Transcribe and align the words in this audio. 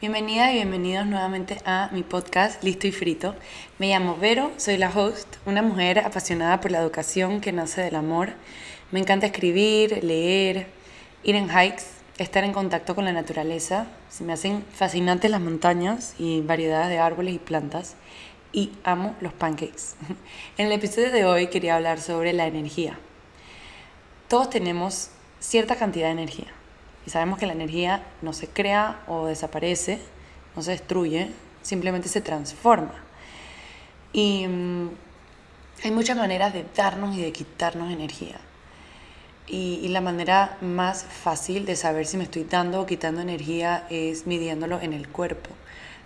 Bienvenida 0.00 0.52
y 0.52 0.54
bienvenidos 0.54 1.06
nuevamente 1.06 1.60
a 1.64 1.88
mi 1.90 2.04
podcast 2.04 2.62
Listo 2.62 2.86
y 2.86 2.92
Frito. 2.92 3.34
Me 3.78 3.88
llamo 3.88 4.16
Vero, 4.16 4.52
soy 4.56 4.76
la 4.76 4.90
host, 4.90 5.26
una 5.44 5.60
mujer 5.60 5.98
apasionada 5.98 6.60
por 6.60 6.70
la 6.70 6.78
educación 6.78 7.40
que 7.40 7.50
nace 7.50 7.80
del 7.80 7.96
amor. 7.96 8.34
Me 8.92 9.00
encanta 9.00 9.26
escribir, 9.26 10.04
leer, 10.04 10.68
ir 11.24 11.34
en 11.34 11.48
hikes, 11.48 11.82
estar 12.16 12.44
en 12.44 12.52
contacto 12.52 12.94
con 12.94 13.06
la 13.06 13.12
naturaleza. 13.12 13.88
Me 14.20 14.34
hacen 14.34 14.64
fascinantes 14.72 15.32
las 15.32 15.40
montañas 15.40 16.14
y 16.16 16.42
variedades 16.42 16.90
de 16.90 17.00
árboles 17.00 17.34
y 17.34 17.40
plantas. 17.40 17.96
Y 18.52 18.70
amo 18.84 19.16
los 19.20 19.32
pancakes. 19.32 19.96
En 20.58 20.66
el 20.66 20.72
episodio 20.74 21.10
de 21.10 21.24
hoy 21.24 21.48
quería 21.48 21.74
hablar 21.74 22.00
sobre 22.00 22.32
la 22.32 22.46
energía. 22.46 22.96
Todos 24.28 24.48
tenemos 24.48 25.10
cierta 25.40 25.74
cantidad 25.74 26.06
de 26.06 26.12
energía 26.12 26.57
sabemos 27.08 27.38
que 27.38 27.46
la 27.46 27.52
energía 27.52 28.02
no 28.22 28.32
se 28.32 28.48
crea 28.48 29.02
o 29.06 29.26
desaparece, 29.26 30.00
no 30.56 30.62
se 30.62 30.72
destruye, 30.72 31.30
simplemente 31.62 32.08
se 32.08 32.20
transforma. 32.20 32.94
Y 34.12 34.46
mm, 34.46 34.90
hay 35.84 35.90
muchas 35.90 36.16
maneras 36.16 36.52
de 36.52 36.64
darnos 36.76 37.16
y 37.16 37.22
de 37.22 37.32
quitarnos 37.32 37.92
energía. 37.92 38.40
Y, 39.46 39.88
la 39.88 40.02
manera 40.02 40.58
más 40.60 41.04
fácil 41.04 41.64
de 41.64 41.74
saber 41.74 42.04
si 42.04 42.18
me 42.18 42.24
estoy 42.24 42.44
dando 42.44 42.82
o 42.82 42.86
quitando 42.86 43.22
energía 43.22 43.86
es 43.88 44.26
midiéndolo 44.26 44.78
en 44.82 44.92
el 44.92 45.08
cuerpo. 45.08 45.48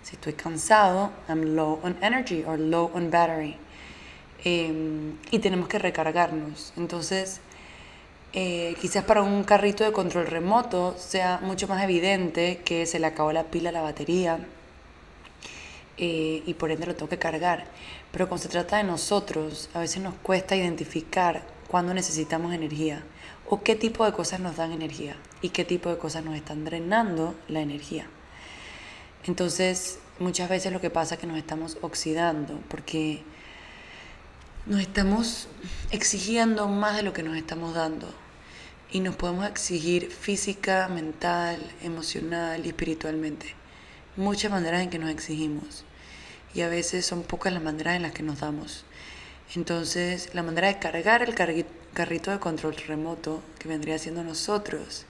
Si 0.01 0.15
estoy 0.15 0.33
cansado, 0.33 1.11
I'm 1.27 1.55
low 1.55 1.79
on 1.83 1.97
energy 2.01 2.45
or 2.45 2.57
low 2.57 2.89
on 2.93 3.11
battery. 3.11 3.57
Eh, 4.45 5.13
y 5.31 5.39
tenemos 5.39 5.67
que 5.67 5.77
recargarnos. 5.77 6.71
Entonces, 6.77 7.41
eh, 8.35 8.75
quizás 8.81 9.03
para 9.03 9.21
un 9.21 9.43
carrito 9.43 9.83
de 9.83 9.91
control 9.91 10.25
remoto 10.25 10.95
sea 10.97 11.39
mucho 11.43 11.67
más 11.67 11.83
evidente 11.83 12.61
que 12.65 12.87
se 12.87 12.97
le 12.97 13.05
acabó 13.05 13.31
la 13.31 13.43
pila 13.43 13.69
a 13.69 13.71
la 13.71 13.81
batería 13.83 14.39
eh, 15.97 16.41
y 16.43 16.53
por 16.55 16.71
ende 16.71 16.87
lo 16.87 16.95
tengo 16.95 17.09
que 17.09 17.19
cargar. 17.19 17.65
Pero 18.11 18.27
cuando 18.27 18.41
se 18.41 18.49
trata 18.49 18.77
de 18.77 18.85
nosotros, 18.85 19.69
a 19.75 19.79
veces 19.79 20.01
nos 20.01 20.15
cuesta 20.15 20.55
identificar 20.55 21.43
cuándo 21.67 21.93
necesitamos 21.93 22.55
energía 22.55 23.03
o 23.47 23.61
qué 23.61 23.75
tipo 23.75 24.03
de 24.03 24.13
cosas 24.13 24.39
nos 24.39 24.55
dan 24.55 24.71
energía 24.71 25.15
y 25.43 25.49
qué 25.49 25.63
tipo 25.63 25.89
de 25.89 25.99
cosas 25.99 26.25
nos 26.25 26.35
están 26.35 26.65
drenando 26.65 27.35
la 27.47 27.61
energía. 27.61 28.07
Entonces, 29.25 29.99
muchas 30.17 30.49
veces 30.49 30.73
lo 30.73 30.81
que 30.81 30.89
pasa 30.89 31.15
es 31.15 31.21
que 31.21 31.27
nos 31.27 31.37
estamos 31.37 31.77
oxidando 31.81 32.59
porque 32.67 33.21
nos 34.65 34.81
estamos 34.81 35.47
exigiendo 35.91 36.67
más 36.67 36.95
de 36.95 37.03
lo 37.03 37.13
que 37.13 37.21
nos 37.21 37.37
estamos 37.37 37.75
dando 37.75 38.22
y 38.93 38.99
nos 38.99 39.15
podemos 39.15 39.47
exigir 39.47 40.11
física, 40.11 40.87
mental, 40.87 41.59
emocional 41.81 42.63
y 42.63 42.69
espiritualmente. 42.69 43.55
Muchas 44.15 44.51
maneras 44.51 44.83
en 44.83 44.91
que 44.91 44.99
nos 44.99 45.09
exigimos 45.09 45.83
y 46.53 46.61
a 46.61 46.69
veces 46.69 47.03
son 47.03 47.23
pocas 47.23 47.51
las 47.51 47.63
maneras 47.63 47.95
en 47.95 48.03
las 48.03 48.11
que 48.11 48.21
nos 48.21 48.41
damos. 48.41 48.85
Entonces, 49.55 50.29
la 50.35 50.43
manera 50.43 50.67
de 50.67 50.77
cargar 50.77 51.23
el 51.23 51.33
carrito 51.33 52.29
de 52.29 52.39
control 52.39 52.75
remoto 52.87 53.41
que 53.57 53.67
vendría 53.67 53.97
siendo 53.97 54.23
nosotros, 54.23 55.07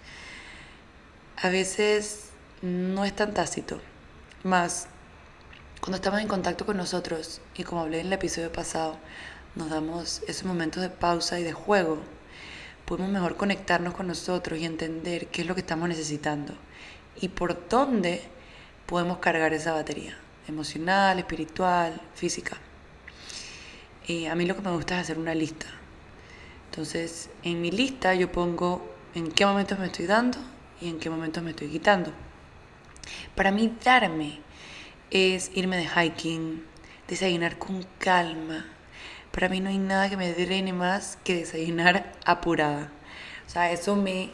a 1.36 1.50
veces 1.50 2.30
no 2.62 3.04
es 3.04 3.14
tan 3.14 3.34
tácito. 3.34 3.82
Más, 4.44 4.88
cuando 5.82 5.98
estamos 5.98 6.22
en 6.22 6.30
contacto 6.30 6.66
con 6.66 6.78
nosotros, 6.78 7.42
y 7.58 7.64
como 7.64 7.82
hablé 7.82 8.00
en 8.00 8.08
el 8.08 8.14
episodio 8.14 8.50
pasado, 8.50 8.98
nos 9.56 9.70
damos 9.70 10.22
esos 10.26 10.46
momentos 10.46 10.82
de 10.82 10.90
pausa 10.90 11.38
y 11.38 11.44
de 11.44 11.52
juego 11.52 12.00
podemos 12.94 13.12
mejor 13.12 13.38
conectarnos 13.38 13.96
con 13.96 14.06
nosotros 14.06 14.60
y 14.60 14.66
entender 14.66 15.26
qué 15.28 15.42
es 15.42 15.48
lo 15.48 15.56
que 15.56 15.62
estamos 15.62 15.90
necesitando 15.90 16.54
y 17.20 17.30
por 17.30 17.68
dónde 17.68 18.22
podemos 18.86 19.18
cargar 19.18 19.52
esa 19.52 19.74
batería 19.74 20.16
emocional, 20.48 21.18
espiritual, 21.18 22.00
física. 22.14 22.58
Y 24.06 24.28
a 24.28 24.36
mí 24.36 24.46
lo 24.46 24.56
que 24.56 24.62
me 24.62 24.72
gusta 24.72 24.96
es 24.96 25.02
hacer 25.02 25.18
una 25.18 25.34
lista. 25.34 25.66
Entonces, 26.70 27.32
en 27.42 27.62
mi 27.62 27.72
lista 27.72 28.14
yo 28.14 28.32
pongo 28.32 28.88
en 29.16 29.32
qué 29.32 29.48
momentos 29.48 29.80
me 29.80 29.88
estoy 29.88 30.06
dando 30.06 30.38
y 30.80 30.90
en 30.90 31.00
qué 31.00 31.10
momentos 31.10 31.42
me 31.42 31.50
estoy 31.50 31.70
quitando. 31.70 32.12
Para 33.36 33.50
mí 33.50 33.76
darme 33.84 34.40
es 35.10 35.50
irme 35.56 35.78
de 35.78 35.88
hiking, 35.88 36.64
desayunar 37.08 37.58
con 37.58 37.84
calma, 37.98 38.68
para 39.34 39.50
mí 39.50 39.60
no 39.60 39.70
hay 39.70 39.80
nada 39.80 40.10
que 40.10 40.16
me 40.16 40.32
drene 40.32 40.74
más 40.74 41.18
que 41.24 41.38
desayunar 41.38 42.14
apurada. 42.24 42.92
O 43.48 43.50
sea, 43.50 43.72
eso 43.72 43.96
me 43.96 44.30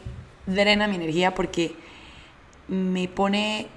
drena 0.46 0.88
mi 0.88 0.96
energía 0.96 1.34
porque 1.34 1.74
me 2.68 3.08
pone, 3.08 3.68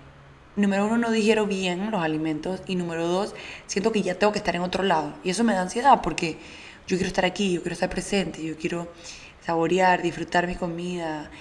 número 0.57 0.85
uno, 0.85 0.97
no 0.97 1.11
digiero 1.11 1.47
bien 1.47 1.91
los 1.91 2.03
alimentos 2.03 2.61
y 2.67 2.75
número 2.75 3.07
dos, 3.07 3.35
siento 3.67 3.93
que 3.93 4.01
ya 4.01 4.15
tengo 4.15 4.33
que 4.33 4.39
estar 4.39 4.53
en 4.57 4.63
otro 4.63 4.83
lado. 4.83 5.15
Y 5.23 5.29
eso 5.29 5.45
me 5.45 5.53
da 5.53 5.61
ansiedad 5.61 6.01
porque 6.01 6.37
yo 6.87 6.97
quiero 6.97 7.07
estar 7.07 7.23
aquí, 7.23 7.53
yo 7.53 7.61
quiero 7.61 7.73
estar 7.73 7.89
presente, 7.89 8.43
yo 8.43 8.57
quiero 8.57 8.91
saborear, 9.45 10.01
disfrutar 10.01 10.45
mi 10.45 10.55
comida, 10.55 11.31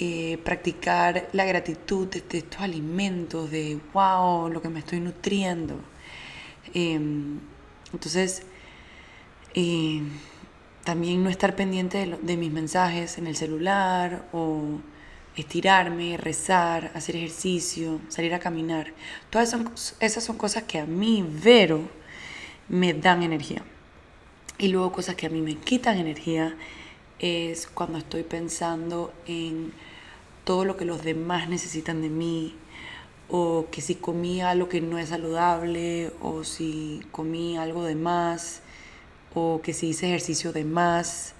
eh, 0.00 0.38
practicar 0.44 1.28
la 1.32 1.44
gratitud 1.44 2.08
de, 2.08 2.24
estos 2.38 2.60
alimentos, 2.60 3.52
de 3.52 3.78
wow, 3.94 4.48
lo 4.48 4.60
que 4.60 4.68
me 4.68 4.80
estoy 4.80 4.98
nutriendo. 4.98 5.80
Em, 6.74 7.38
entonces, 7.92 8.42
y 9.58 10.02
también 10.84 11.24
no 11.24 11.30
estar 11.30 11.56
pendiente 11.56 12.16
de, 12.22 12.36
mis 12.36 12.52
mensajes 12.52 13.18
en 13.18 13.26
el 13.26 13.34
celular 13.34 14.24
o 14.32 14.78
estirarme, 15.34 16.16
rezar, 16.16 16.92
hacer 16.94 17.16
ejercicio, 17.16 18.00
salir 18.08 18.34
a 18.34 18.38
caminar. 18.38 18.92
Todas 19.30 19.56
esas 19.98 20.22
son 20.22 20.38
cosas 20.38 20.62
que 20.62 20.78
a 20.78 20.86
mí, 20.86 21.26
Vero, 21.28 21.80
me 22.68 22.94
dan 22.94 23.24
energía. 23.24 23.64
Y 24.58 24.68
luego 24.68 24.92
cosas 24.92 25.16
que 25.16 25.26
a 25.26 25.30
mí 25.30 25.40
me 25.40 25.56
quitan 25.56 25.98
energía 25.98 26.56
es 27.18 27.66
cuando 27.66 27.98
estoy 27.98 28.22
pensando 28.22 29.12
en 29.26 29.72
todo 30.44 30.64
lo 30.64 30.76
que 30.76 30.84
los 30.84 31.02
demás 31.02 31.48
necesitan 31.48 32.00
de 32.00 32.10
mí, 32.10 32.54
o 33.28 33.66
que 33.72 33.80
si 33.80 33.96
comí 33.96 34.40
algo 34.40 34.68
que 34.68 34.80
no 34.80 34.98
es 34.98 35.08
saludable, 35.08 36.12
o 36.22 36.44
si 36.44 37.02
comí 37.10 37.58
algo 37.58 37.82
de 37.82 37.96
más, 37.96 38.62
o 39.38 39.62
que 39.62 39.72
si 39.72 39.88
hice 39.88 40.06
ejercicio 40.06 40.52
de 40.52 40.64
más, 40.64 41.34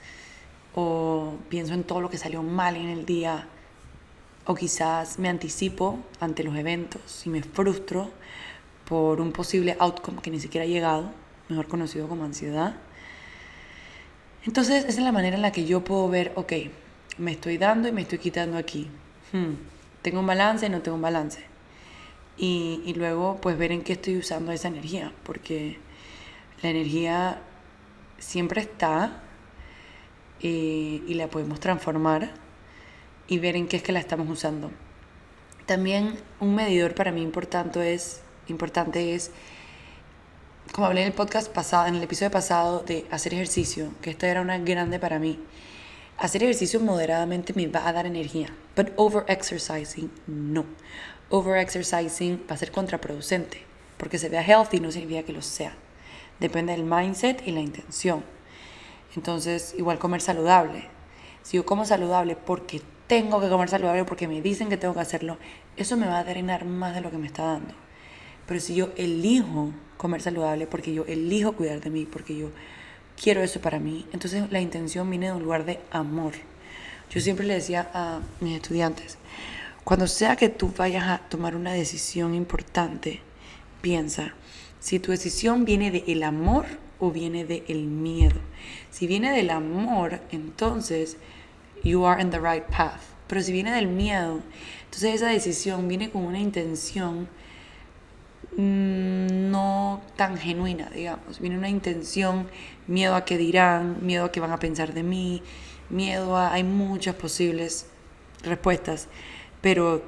o 0.75 1.35
pienso 1.49 1.75
en 1.75 1.85
todo 1.85 2.01
lo 2.01 2.11
que 2.11 2.19
salió 2.19 2.43
mal 2.43 2.77
en 2.77 2.89
el 2.89 3.05
día, 3.05 3.49
o 4.47 4.55
quizás 4.55 5.19
me 5.19 5.29
anticipo 5.29 5.99
ante 6.21 6.43
los 6.43 6.57
eventos 6.57 7.27
y 7.27 7.31
me 7.31 7.43
frustro 7.43 8.11
por 8.89 9.21
un 9.21 9.33
posible 9.33 9.77
outcome 9.79 10.23
que 10.23 10.31
ni 10.31 10.41
siquiera 10.41 10.65
ha 10.65 10.69
llegado, 10.69 11.11
mejor 11.49 11.67
conocido 11.67 12.09
como 12.09 12.25
ansiedad. 12.25 12.77
Entonces, 14.47 14.85
esa 14.85 14.99
es 15.01 15.05
la 15.05 15.13
manera 15.13 15.37
en 15.37 15.43
la 15.43 15.53
que 15.53 15.67
yo 15.67 15.85
puedo 15.85 16.09
ver, 16.09 16.33
ok, 16.37 16.53
me 17.19 17.33
estoy 17.33 17.59
dando 17.59 17.89
y 17.89 17.93
me 17.93 18.03
estoy 18.03 18.19
quitando 18.19 18.57
aquí. 18.57 18.89
Hmm, 19.33 19.55
tengo 20.01 20.21
un 20.21 20.27
balance 20.27 20.65
y 20.67 20.71
no 20.71 20.81
tengo 20.81 20.95
un 20.95 21.03
balance. 21.03 21.45
Y, 22.39 22.81
y 22.87 22.95
luego, 22.95 23.39
pues 23.43 23.59
ver 23.59 23.73
en 23.73 23.83
qué 23.83 23.95
estoy 23.95 24.17
usando 24.17 24.53
esa 24.53 24.69
energía, 24.69 25.13
porque 25.25 25.79
la 26.63 26.71
energía 26.71 27.43
siempre 28.19 28.61
está 28.61 29.23
y 30.41 31.15
la 31.15 31.29
podemos 31.29 31.59
transformar 31.59 32.31
y 33.29 33.39
ver 33.39 33.57
en 33.57 33.69
qué 33.69 33.77
es 33.77 33.83
que 33.83 33.93
la 33.93 34.01
estamos 34.01 34.29
usando. 34.29 34.71
También 35.67 36.19
un 36.41 36.55
medidor 36.55 36.95
para 36.95 37.13
mí 37.13 37.23
importante 37.23 37.93
es, 37.93 38.23
importante 38.49 39.15
es 39.15 39.31
como 40.73 40.87
hablé 40.87 41.03
en 41.03 41.09
el 41.09 41.13
podcast 41.13 41.51
pasado, 41.53 41.87
en 41.87 41.95
el 41.95 42.03
episodio 42.03 42.31
pasado 42.31 42.81
de 42.81 43.07
hacer 43.11 43.35
ejercicio, 43.35 43.91
que 44.03 44.11
esta 44.11 44.29
era 44.29 44.41
una 44.41 44.59
grande 44.59 44.99
para 44.99 45.19
mí. 45.19 45.39
Hacer 46.19 46.43
ejercicio 46.43 46.81
moderadamente 46.81 47.53
me 47.55 47.67
va 47.69 47.87
a 47.87 47.93
dar 47.93 48.07
energía, 48.07 48.49
but 48.77 48.89
over 48.97 49.25
exercising 49.29 50.11
no. 50.27 50.65
Over 51.31 51.59
exercising 51.59 52.45
va 52.51 52.55
a 52.55 52.59
ser 52.59 52.73
contraproducente, 52.73 53.63
porque 53.97 54.19
se 54.19 54.29
vea 54.29 54.43
healthy 54.43 54.81
no 54.81 54.91
significa 54.91 55.23
que 55.23 55.33
lo 55.33 55.43
sea. 55.43 55.75
Depende 56.41 56.73
del 56.73 56.85
mindset 56.85 57.47
y 57.47 57.53
la 57.53 57.61
intención. 57.61 58.25
Entonces, 59.17 59.75
igual 59.77 59.99
comer 59.99 60.21
saludable. 60.21 60.89
Si 61.43 61.57
yo 61.57 61.67
como 61.67 61.85
saludable 61.85 62.37
porque 62.37 62.83
tengo 63.07 63.41
que 63.41 63.49
comer 63.49 63.69
saludable, 63.69 64.05
porque 64.05 64.29
me 64.29 64.41
dicen 64.41 64.69
que 64.69 64.77
tengo 64.77 64.95
que 64.95 65.01
hacerlo, 65.01 65.39
eso 65.77 65.97
me 65.97 66.07
va 66.07 66.19
a 66.19 66.25
drenar 66.25 66.65
más 66.65 66.95
de 66.95 67.01
lo 67.01 67.11
que 67.11 67.19
me 67.19 67.27
está 67.27 67.45
dando. 67.45 67.75
Pero 68.47 68.61
si 68.61 68.75
yo 68.75 68.91
elijo 68.97 69.73
comer 69.97 70.23
saludable, 70.23 70.67
porque 70.67 70.93
yo 70.93 71.05
elijo 71.07 71.55
cuidar 71.55 71.81
de 71.81 71.91
mí, 71.91 72.07
porque 72.07 72.37
yo 72.37 72.51
quiero 73.21 73.43
eso 73.43 73.61
para 73.61 73.79
mí, 73.79 74.07
entonces 74.13 74.51
la 74.51 74.61
intención 74.61 75.09
viene 75.11 75.27
de 75.27 75.33
un 75.33 75.43
lugar 75.43 75.65
de 75.65 75.81
amor. 75.91 76.35
Yo 77.11 77.21
siempre 77.21 77.47
le 77.47 77.55
decía 77.55 77.91
a 77.95 78.21
mis 78.41 78.57
estudiantes, 78.57 79.19
cuando 79.85 80.07
sea 80.07 80.37
que 80.37 80.51
tú 80.51 80.73
vayas 80.77 81.09
a 81.09 81.19
tomar 81.29 81.57
una 81.57 81.73
decisión 81.73 82.35
importante, 82.35 83.23
piensa, 83.81 84.35
si 84.81 84.99
tu 84.99 85.11
decisión 85.11 85.65
viene 85.65 85.91
del 85.91 86.05
el 86.07 86.23
amor 86.23 86.67
o 86.99 87.11
viene 87.11 87.45
del 87.45 87.65
el 87.69 87.85
miedo. 87.87 88.41
Si 88.91 89.07
viene 89.07 89.33
del 89.33 89.51
amor, 89.51 90.21
entonces 90.31 91.17
you 91.85 92.07
are 92.07 92.21
in 92.21 92.31
the 92.31 92.39
right 92.39 92.65
path. 92.65 93.01
Pero 93.27 93.43
si 93.43 93.53
viene 93.53 93.73
del 93.73 93.89
miedo, 93.89 94.41
entonces 94.85 95.17
esa 95.17 95.29
decisión 95.29 95.87
viene 95.87 96.11
con 96.11 96.23
una 96.23 96.39
intención 96.39 97.29
mm, 98.57 99.51
no 99.51 100.01
tan 100.17 100.39
genuina, 100.39 100.91
digamos. 100.91 101.39
Viene 101.41 101.59
una 101.59 101.69
intención, 101.69 102.49
miedo 102.87 103.15
a 103.15 103.25
que 103.25 103.37
dirán, 103.37 103.99
miedo 104.01 104.25
a 104.25 104.33
que 104.33 104.41
van 104.41 104.53
a 104.53 104.59
pensar 104.59 104.95
de 104.95 105.03
mí, 105.03 105.43
miedo 105.91 106.37
a... 106.37 106.53
Hay 106.53 106.65
muchas 106.65 107.15
posibles 107.17 107.87
respuestas, 108.43 109.09
pero 109.61 110.03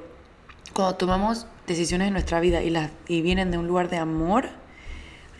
cuando 0.73 0.95
tomamos 0.95 1.45
decisiones 1.67 2.07
en 2.07 2.13
nuestra 2.13 2.39
vida 2.39 2.63
y, 2.63 2.69
las, 2.69 2.91
y 3.07 3.21
vienen 3.21 3.51
de 3.51 3.57
un 3.57 3.67
lugar 3.67 3.89
de 3.89 3.97
amor, 3.97 4.49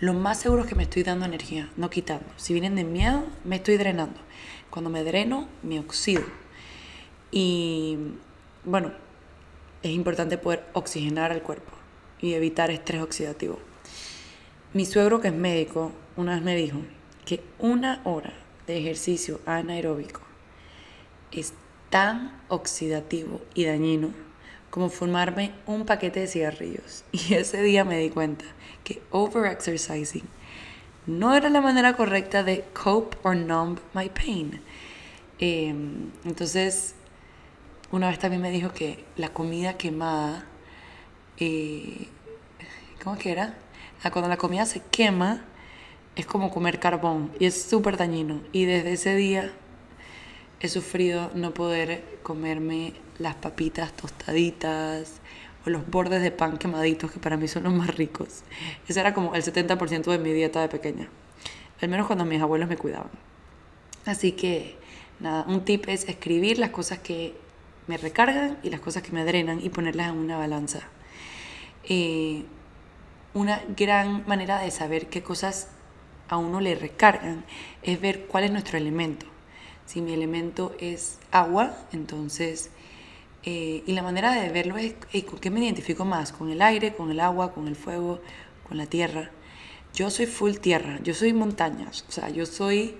lo 0.02 0.14
más 0.16 0.40
seguro 0.40 0.64
es 0.64 0.68
que 0.68 0.74
me 0.74 0.84
estoy 0.84 1.04
dando 1.04 1.26
energía, 1.26 1.70
no 1.78 1.92
quitando. 1.92 2.26
Si 2.36 2.54
vienen 2.54 2.76
de 2.76 2.84
miedo, 2.84 3.24
me 3.44 3.58
estoy 3.58 3.78
drenando. 3.78 4.20
Cuando 4.72 4.90
me 4.90 5.04
dreno, 5.04 5.48
me 5.62 5.80
oxido. 5.80 6.24
Y 7.30 7.98
bueno, 8.66 8.92
es 9.84 9.92
importante 9.92 10.40
poder 10.40 10.66
oxigenar 10.74 11.32
el 11.32 11.44
cuerpo 11.44 11.72
y 12.20 12.34
evitar 12.34 12.72
estrés 12.72 13.04
oxidativo. 13.04 13.60
Mi 14.74 14.88
suegro, 14.88 15.22
que 15.22 15.28
es 15.28 15.36
médico, 15.36 15.92
una 16.18 16.34
vez 16.34 16.44
me 16.44 16.56
dijo 16.56 16.80
que 17.24 17.44
una 17.60 18.02
hora 18.04 18.34
de 18.66 18.80
ejercicio 18.80 19.40
anaeróbico 19.46 20.22
es 21.32 21.54
tan 21.92 22.42
oxidativo 22.48 23.40
y 23.54 23.66
dañino 23.66 24.10
como 24.72 24.90
fumarme 24.90 25.52
un 25.68 25.86
paquete 25.86 26.22
de 26.22 26.28
cigarrillos. 26.28 27.04
Y 27.12 27.36
ese 27.36 27.62
día 27.62 27.86
me 27.86 28.00
di 28.00 28.10
cuenta 28.10 28.46
que 28.84 29.04
overexercising 29.12 30.28
no 31.06 31.36
era 31.36 31.50
la 31.50 31.62
manera 31.62 31.96
correcta 31.96 32.44
de 32.44 32.64
cope 32.74 33.18
or 33.24 33.36
numb 33.36 33.80
my 33.94 34.10
pain. 34.10 34.62
Em, 35.40 36.12
entonces, 36.26 36.96
una 37.92 38.10
vez 38.10 38.20
también 38.20 38.42
me 38.42 38.52
dijo 38.52 38.72
que 38.72 39.04
la 39.18 39.30
comida 39.30 39.78
quemada, 39.78 40.46
eh, 41.38 42.08
¿cómo 43.04 43.18
que 43.18 43.32
era? 43.32 43.58
Ah, 44.04 44.12
cuando 44.12 44.30
la 44.30 44.38
comida 44.38 44.66
se 44.66 44.82
quema, 44.92 45.44
es 46.16 46.26
como 46.26 46.52
comer 46.52 46.80
carbón 46.80 47.32
y 47.40 47.46
es 47.46 47.62
súper 47.64 47.98
dañino. 47.98 48.42
Y 48.52 48.66
desde 48.66 48.94
ese 48.94 49.16
día 49.16 49.52
he 50.62 50.70
sufrido 50.70 51.32
no 51.34 51.54
poder 51.54 52.04
comerme 52.22 52.94
las 53.18 53.36
papitas 53.36 53.94
tostaditas 53.94 55.20
o 55.66 55.70
los 55.70 55.90
bordes 55.90 56.22
de 56.22 56.32
pan 56.32 56.58
quemaditos 56.58 57.12
que 57.12 57.20
para 57.20 57.36
mí 57.36 57.48
son 57.48 57.64
los 57.64 57.74
más 57.74 57.96
ricos. 57.96 58.44
Ese 58.88 59.00
era 59.00 59.14
como 59.14 59.34
el 59.34 59.44
70% 59.44 60.12
de 60.12 60.18
mi 60.20 60.32
dieta 60.34 60.62
de 60.62 60.70
pequeña. 60.70 61.10
Al 61.82 61.90
menos 61.90 62.06
cuando 62.06 62.26
mis 62.26 62.42
abuelos 62.42 62.70
me 62.70 62.78
cuidaban. 62.78 63.10
Así 64.06 64.34
que 64.34 64.76
nada, 65.20 65.46
un 65.48 65.66
tip 65.66 65.88
es 65.88 66.08
escribir 66.08 66.60
las 66.60 66.70
cosas 66.70 67.00
que 67.00 67.36
me 67.88 67.98
recargan 67.98 68.58
y 68.62 68.70
las 68.70 68.80
cosas 68.80 69.02
que 69.02 69.12
me 69.12 69.26
drenan 69.26 69.64
y 69.64 69.70
ponerlas 69.70 70.10
en 70.10 70.18
una 70.18 70.38
balanza. 70.38 70.82
Eh, 71.90 72.44
una 73.34 73.62
gran 73.76 74.28
manera 74.28 74.60
de 74.60 74.70
saber 74.70 75.08
qué 75.08 75.24
cosas 75.24 75.70
a 76.30 76.38
uno 76.38 76.60
le 76.60 76.76
recargan 76.76 77.46
es 77.82 78.00
ver 78.00 78.26
cuál 78.28 78.44
es 78.44 78.52
nuestro 78.52 78.78
elemento. 78.78 79.31
Si 79.92 80.00
mi 80.00 80.14
elemento 80.14 80.74
es 80.80 81.18
agua, 81.32 81.76
entonces 81.92 82.72
eh, 83.44 83.84
y 83.86 83.92
la 83.92 84.02
manera 84.04 84.32
de 84.32 84.48
verlo 84.48 84.78
es, 84.78 84.94
¿con 85.26 85.38
qué 85.38 85.50
me 85.50 85.60
identifico 85.60 86.06
más? 86.06 86.32
¿Con 86.32 86.50
el 86.50 86.62
aire, 86.62 86.94
con 86.94 87.12
el 87.12 87.20
agua, 87.20 87.52
con 87.52 87.68
el 87.68 87.76
fuego, 87.76 88.22
con 88.66 88.78
la 88.78 88.86
tierra? 88.86 89.32
Yo 89.94 90.10
soy 90.10 90.28
full 90.28 90.54
tierra, 90.54 91.02
yo 91.04 91.14
soy 91.14 91.34
montañas, 91.34 92.06
o 92.08 92.12
sea, 92.14 92.30
yo 92.30 92.46
soy 92.46 92.96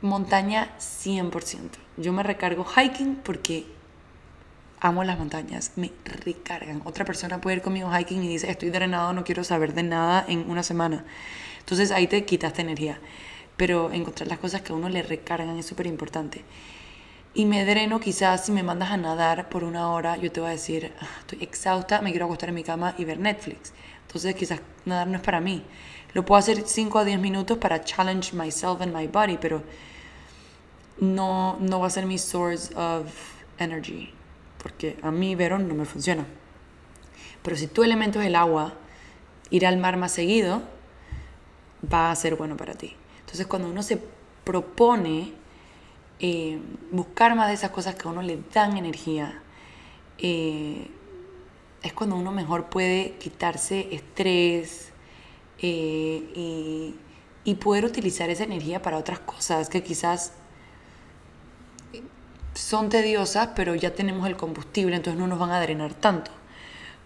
montaña 0.00 0.76
100%. 0.78 1.58
Yo 1.96 2.12
me 2.12 2.22
recargo 2.22 2.64
hiking 2.64 3.16
porque 3.16 3.66
amo 4.78 5.02
las 5.02 5.18
montañas, 5.18 5.72
me 5.74 5.90
recargan. 6.04 6.82
Otra 6.84 7.04
persona 7.04 7.40
puede 7.40 7.56
ir 7.56 7.62
conmigo 7.62 7.90
hiking 7.90 8.22
y 8.22 8.28
dice, 8.28 8.48
estoy 8.48 8.70
drenado, 8.70 9.12
no 9.12 9.24
quiero 9.24 9.42
saber 9.42 9.74
de 9.74 9.82
nada 9.82 10.24
en 10.28 10.48
una 10.48 10.62
semana. 10.62 11.04
Entonces 11.58 11.90
ahí 11.90 12.06
te 12.06 12.24
quitaste 12.24 12.62
energía. 12.62 13.00
Pero 13.60 13.92
encontrar 13.92 14.26
las 14.26 14.38
cosas 14.38 14.62
que 14.62 14.72
a 14.72 14.74
uno 14.74 14.88
le 14.88 15.02
recargan 15.02 15.58
es 15.58 15.66
súper 15.66 15.86
importante 15.86 16.44
y 17.32 17.44
me 17.44 17.64
dreno, 17.64 18.00
quizás 18.00 18.44
si 18.46 18.52
me 18.52 18.62
mandas 18.62 18.90
a 18.90 18.96
nadar 18.96 19.48
por 19.48 19.62
una 19.62 19.90
hora, 19.92 20.16
yo 20.16 20.32
te 20.32 20.40
voy 20.40 20.48
a 20.48 20.52
decir, 20.52 20.92
ah, 21.00 21.06
estoy 21.20 21.42
exhausta, 21.42 22.00
me 22.00 22.10
quiero 22.10 22.26
acostar 22.26 22.48
en 22.48 22.56
mi 22.56 22.64
cama 22.64 22.94
y 22.98 23.04
ver 23.04 23.20
Netflix. 23.20 23.72
Entonces 24.06 24.34
quizás 24.34 24.60
nadar 24.84 25.06
no 25.06 25.16
es 25.16 25.22
para 25.22 25.40
mí. 25.40 25.62
Lo 26.12 26.24
puedo 26.24 26.40
hacer 26.40 26.62
5 26.66 26.98
a 26.98 27.04
10 27.04 27.20
minutos 27.20 27.58
para 27.58 27.84
challenge 27.84 28.34
myself 28.34 28.80
and 28.80 28.92
my 28.92 29.06
body, 29.06 29.38
pero 29.40 29.62
no, 30.98 31.56
no 31.60 31.78
va 31.78 31.86
a 31.86 31.90
ser 31.90 32.04
mi 32.04 32.18
source 32.18 32.74
of 32.74 33.06
energy, 33.58 34.12
porque 34.60 34.98
a 35.02 35.12
mí 35.12 35.36
Verón 35.36 35.68
no 35.68 35.74
me 35.74 35.84
funciona. 35.84 36.26
Pero 37.42 37.56
si 37.56 37.68
tu 37.68 37.84
elemento 37.84 38.20
es 38.20 38.26
el 38.26 38.34
agua, 38.34 38.74
ir 39.50 39.66
al 39.66 39.76
mar 39.78 39.96
más 39.96 40.10
seguido 40.10 40.62
va 41.92 42.10
a 42.10 42.16
ser 42.16 42.34
bueno 42.34 42.56
para 42.56 42.74
ti. 42.74 42.96
Entonces 43.30 43.46
cuando 43.46 43.68
uno 43.68 43.84
se 43.84 43.96
propone 44.42 45.32
eh, 46.18 46.58
buscar 46.90 47.36
más 47.36 47.46
de 47.46 47.54
esas 47.54 47.70
cosas 47.70 47.94
que 47.94 48.08
a 48.08 48.10
uno 48.10 48.22
le 48.22 48.40
dan 48.52 48.76
energía, 48.76 49.40
eh, 50.18 50.90
es 51.80 51.92
cuando 51.92 52.16
uno 52.16 52.32
mejor 52.32 52.68
puede 52.70 53.12
quitarse 53.20 53.86
estrés 53.94 54.90
eh, 55.62 56.92
y, 57.44 57.54
poder 57.54 57.84
utilizar 57.84 58.30
esa 58.30 58.42
energía 58.42 58.82
para 58.82 58.98
otras 58.98 59.20
cosas 59.20 59.68
que 59.68 59.84
quizás 59.84 60.32
son 62.54 62.88
tediosas, 62.88 63.50
pero 63.54 63.76
ya 63.76 63.94
tenemos 63.94 64.26
el 64.26 64.36
combustible, 64.36 64.96
entonces 64.96 65.20
no 65.20 65.28
nos 65.28 65.38
van 65.38 65.50
a 65.50 65.60
drenar 65.60 65.94
tanto. 65.94 66.32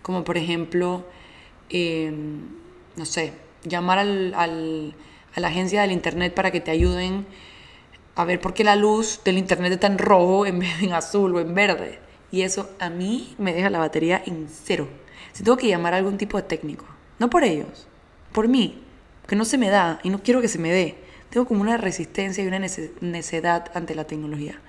Como 0.00 0.24
por 0.24 0.38
ejemplo, 0.38 1.04
no 1.70 3.04
sé, 3.04 3.34
llamar 3.64 3.98
al, 3.98 4.94
a 5.34 5.40
la 5.40 5.48
agencia 5.48 5.82
del 5.82 5.92
internet 5.92 6.34
para 6.34 6.50
que 6.50 6.60
te 6.60 6.70
ayuden 6.70 7.26
a 8.14 8.24
ver 8.24 8.40
por 8.40 8.54
qué 8.54 8.64
la 8.64 8.76
luz 8.76 9.20
del 9.24 9.38
internet 9.38 9.72
está 9.72 9.86
en 9.86 9.98
rojo 9.98 10.46
en 10.46 10.58
vez 10.60 10.82
en 10.82 10.92
azul 10.92 11.34
o 11.34 11.40
en 11.40 11.54
verde. 11.54 11.98
Y 12.30 12.42
eso 12.42 12.70
a 12.80 12.90
mí 12.90 13.34
me 13.38 13.52
deja 13.52 13.70
la 13.70 13.78
batería 13.78 14.22
en 14.24 14.48
cero. 14.48 14.88
Si 15.32 15.42
tengo 15.42 15.56
que 15.56 15.68
llamar 15.68 15.94
a 15.94 15.98
algún 15.98 16.18
tipo 16.18 16.36
de 16.36 16.44
técnico, 16.44 16.86
no 17.18 17.30
por 17.30 17.44
ellos, 17.44 17.86
por 18.32 18.48
mí, 18.48 18.82
que 19.26 19.36
no 19.36 19.44
se 19.44 19.58
me 19.58 19.70
da 19.70 20.00
y 20.02 20.10
no 20.10 20.22
quiero 20.22 20.40
que 20.40 20.48
se 20.48 20.58
me 20.58 20.70
dé. 20.70 20.96
Tengo 21.30 21.46
como 21.46 21.62
una 21.62 21.76
resistencia 21.76 22.44
y 22.44 22.46
una 22.46 22.58
necedad 22.58 23.70
ante 23.74 23.94
la 23.94 24.04
tecnología. 24.04 24.60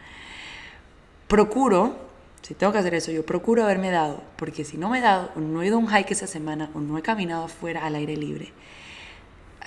Procuro, 1.28 1.98
si 2.42 2.54
tengo 2.54 2.72
que 2.74 2.80
hacer 2.80 2.94
eso, 2.96 3.12
yo 3.12 3.26
procuro 3.26 3.64
haberme 3.64 3.92
dado, 3.92 4.24
porque 4.36 4.64
si 4.64 4.78
no 4.78 4.90
me 4.90 5.00
he 5.00 5.02
dado, 5.02 5.32
o 5.36 5.40
no 5.40 5.62
he 5.62 5.68
ido 5.68 5.76
a 5.76 5.80
un 5.80 5.88
hike 5.88 6.12
esa 6.12 6.28
semana, 6.28 6.70
o 6.74 6.80
no 6.80 6.98
he 6.98 7.02
caminado 7.02 7.46
afuera 7.46 7.86
al 7.86 7.96
aire 7.96 8.16
libre, 8.16 8.54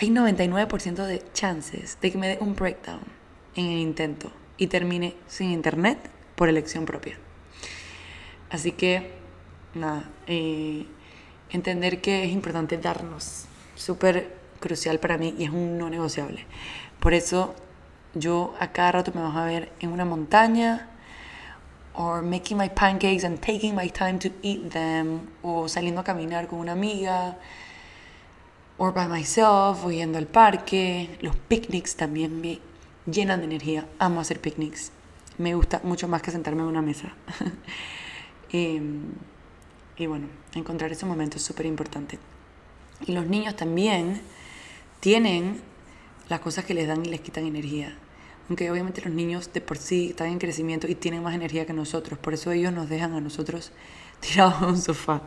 hay 0.00 0.10
99% 0.10 1.06
de 1.06 1.24
chances 1.32 1.98
de 2.00 2.12
que 2.12 2.18
me 2.18 2.28
dé 2.28 2.38
un 2.40 2.54
breakdown 2.54 3.00
en 3.56 3.66
el 3.66 3.78
intento 3.78 4.30
y 4.56 4.68
termine 4.68 5.16
sin 5.26 5.50
internet 5.50 5.98
por 6.36 6.48
elección 6.48 6.84
propia. 6.84 7.18
Así 8.48 8.72
que, 8.72 9.10
nada, 9.74 10.08
eh, 10.28 10.86
entender 11.50 12.00
que 12.00 12.24
es 12.24 12.30
importante 12.30 12.78
darnos, 12.78 13.46
súper 13.74 14.36
crucial 14.60 15.00
para 15.00 15.18
mí 15.18 15.34
y 15.36 15.44
es 15.44 15.50
un 15.50 15.78
no 15.78 15.90
negociable. 15.90 16.46
Por 17.00 17.12
eso 17.12 17.56
yo 18.14 18.54
a 18.60 18.70
cada 18.70 18.92
rato 18.92 19.12
me 19.14 19.22
vas 19.22 19.36
a 19.36 19.44
ver 19.44 19.72
en 19.80 19.90
una 19.90 20.04
montaña, 20.04 20.90
o 21.94 22.22
making 22.22 22.56
my 22.56 22.68
pancakes 22.68 23.24
and 23.24 23.40
taking 23.40 23.74
my 23.74 23.90
time 23.90 24.20
to 24.20 24.28
eat 24.42 24.70
them, 24.70 25.22
o 25.42 25.68
saliendo 25.68 26.00
a 26.00 26.04
caminar 26.04 26.46
con 26.46 26.60
una 26.60 26.72
amiga, 26.72 27.36
o 28.78 28.92
by 28.92 29.08
myself, 29.08 29.84
o 29.84 29.90
yendo 29.90 30.18
al 30.18 30.26
parque. 30.26 31.18
Los 31.20 31.36
picnics 31.36 31.96
también 31.96 32.40
me 32.40 32.60
llenan 33.06 33.40
de 33.40 33.46
energía. 33.46 33.86
Amo 33.98 34.20
hacer 34.20 34.40
picnics. 34.40 34.92
Me 35.36 35.54
gusta 35.54 35.80
mucho 35.82 36.08
más 36.08 36.22
que 36.22 36.30
sentarme 36.30 36.62
en 36.62 36.68
una 36.68 36.82
mesa. 36.82 37.14
Em, 38.50 39.12
y, 39.98 40.06
bueno, 40.06 40.26
encontrar 40.54 40.90
ese 40.90 41.04
momento 41.04 41.36
es 41.36 41.42
súper 41.42 41.66
importante. 41.66 42.18
Y 43.06 43.12
los 43.12 43.26
niños 43.26 43.56
también 43.56 44.22
tienen 45.00 45.60
las 46.30 46.40
cosas 46.40 46.64
que 46.64 46.72
les 46.72 46.88
dan 46.88 47.04
y 47.04 47.10
les 47.10 47.20
quitan 47.20 47.44
energía. 47.44 47.94
Aunque 48.48 48.70
obviamente 48.70 49.02
los 49.02 49.12
niños 49.12 49.52
de 49.52 49.60
por 49.60 49.76
sí 49.76 50.10
están 50.10 50.28
en 50.28 50.38
crecimiento 50.38 50.88
y 50.88 50.94
tienen 50.94 51.22
más 51.22 51.34
energía 51.34 51.66
que 51.66 51.74
nosotros. 51.74 52.18
Por 52.18 52.32
eso 52.32 52.50
ellos 52.52 52.72
nos 52.72 52.88
dejan 52.88 53.12
a 53.12 53.20
nosotros 53.20 53.72
tirados 54.20 54.62
en 54.62 54.68
un 54.68 54.78
sofá. 54.80 55.20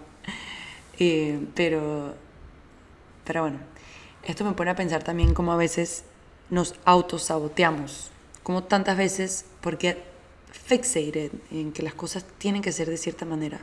Eh, 0.98 1.46
pero, 1.54 2.16
pero 3.26 3.42
bueno, 3.42 3.60
esto 4.24 4.44
me 4.44 4.54
pone 4.54 4.72
a 4.72 4.76
pensar 4.76 5.04
también 5.04 5.34
cómo 5.34 5.52
a 5.52 5.58
veces 5.58 6.04
nos 6.50 6.76
autosaboteamos. 6.86 8.12
Como 8.44 8.64
tantas 8.64 8.98
veces, 8.98 9.46
porque 9.62 10.04
fixated 10.52 11.32
en 11.52 11.72
que 11.72 11.84
las 11.84 11.94
cosas 11.94 12.26
tienen 12.38 12.62
que 12.62 12.72
ser 12.72 12.90
de 12.90 12.98
cierta 12.98 13.26
manera, 13.26 13.60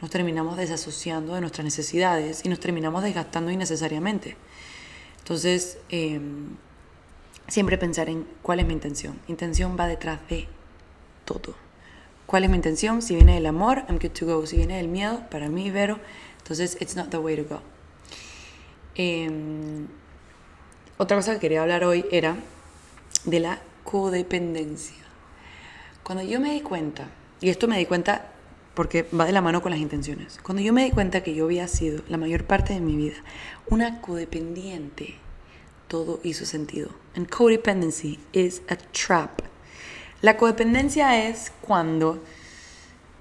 nos 0.00 0.10
terminamos 0.10 0.56
desasociando 0.56 1.34
de 1.34 1.40
nuestras 1.40 1.64
necesidades 1.64 2.44
y 2.44 2.48
nos 2.48 2.60
terminamos 2.60 3.02
desgastando 3.02 3.50
innecesariamente. 3.50 4.36
Entonces, 5.18 5.78
em, 5.88 6.56
siempre 7.48 7.78
pensar 7.78 8.08
en 8.08 8.26
cuál 8.42 8.60
es 8.60 8.66
mi 8.66 8.74
intención. 8.74 9.18
Intención 9.28 9.76
va 9.78 9.86
detrás 9.86 10.20
de 10.28 10.48
todo. 11.24 11.54
cuál 12.26 12.42
es 12.42 12.50
mi 12.50 12.56
intención. 12.56 13.02
Si 13.02 13.14
viene 13.14 13.34
del 13.36 13.46
amor, 13.46 13.84
I'm 13.88 13.98
good 13.98 14.10
to 14.10 14.26
go. 14.26 14.44
Si 14.46 14.56
viene 14.56 14.78
del 14.78 14.88
miedo, 14.88 15.22
para 15.30 15.48
mí, 15.48 15.70
Vero, 15.70 16.00
entonces 16.38 16.76
it's 16.80 16.96
not 16.96 17.10
the 17.10 17.18
way 17.18 17.36
to 17.36 17.44
go. 17.44 17.62
Em, 18.96 19.86
otra 20.96 21.16
cosa 21.18 21.34
que 21.34 21.40
quería 21.40 21.62
hablar 21.62 21.84
hoy 21.84 22.06
era 22.10 22.36
de 23.24 23.40
la 23.40 23.60
codependencia. 23.84 25.04
Cuando 26.02 26.24
yo 26.24 26.40
me 26.40 26.52
di 26.52 26.60
cuenta, 26.60 27.08
y 27.40 27.50
esto 27.50 27.68
me 27.68 27.78
di 27.78 27.84
cuenta 27.84 28.32
porque 28.74 29.02
va 29.02 29.26
de 29.26 29.32
la 29.32 29.42
mano 29.42 29.60
con 29.60 29.70
las 29.70 29.80
intenciones, 29.80 30.38
cuando 30.42 30.62
yo 30.62 30.72
me 30.72 30.84
di 30.84 30.90
cuenta 30.90 31.22
que 31.22 31.34
yo 31.34 31.44
había 31.44 31.68
sido 31.68 32.02
la 32.08 32.16
mayor 32.16 32.44
parte 32.44 32.72
de 32.72 32.80
mi 32.80 32.96
vida 32.96 33.16
una 33.68 34.00
codependiente, 34.00 35.16
todo 35.88 36.20
hizo 36.22 36.46
sentido. 36.46 36.90
And 37.14 37.28
codependency 37.28 38.18
is 38.32 38.62
a 38.68 38.76
trap. 38.76 39.40
La 40.22 40.36
codependencia 40.36 41.28
es 41.28 41.52
cuando, 41.60 42.22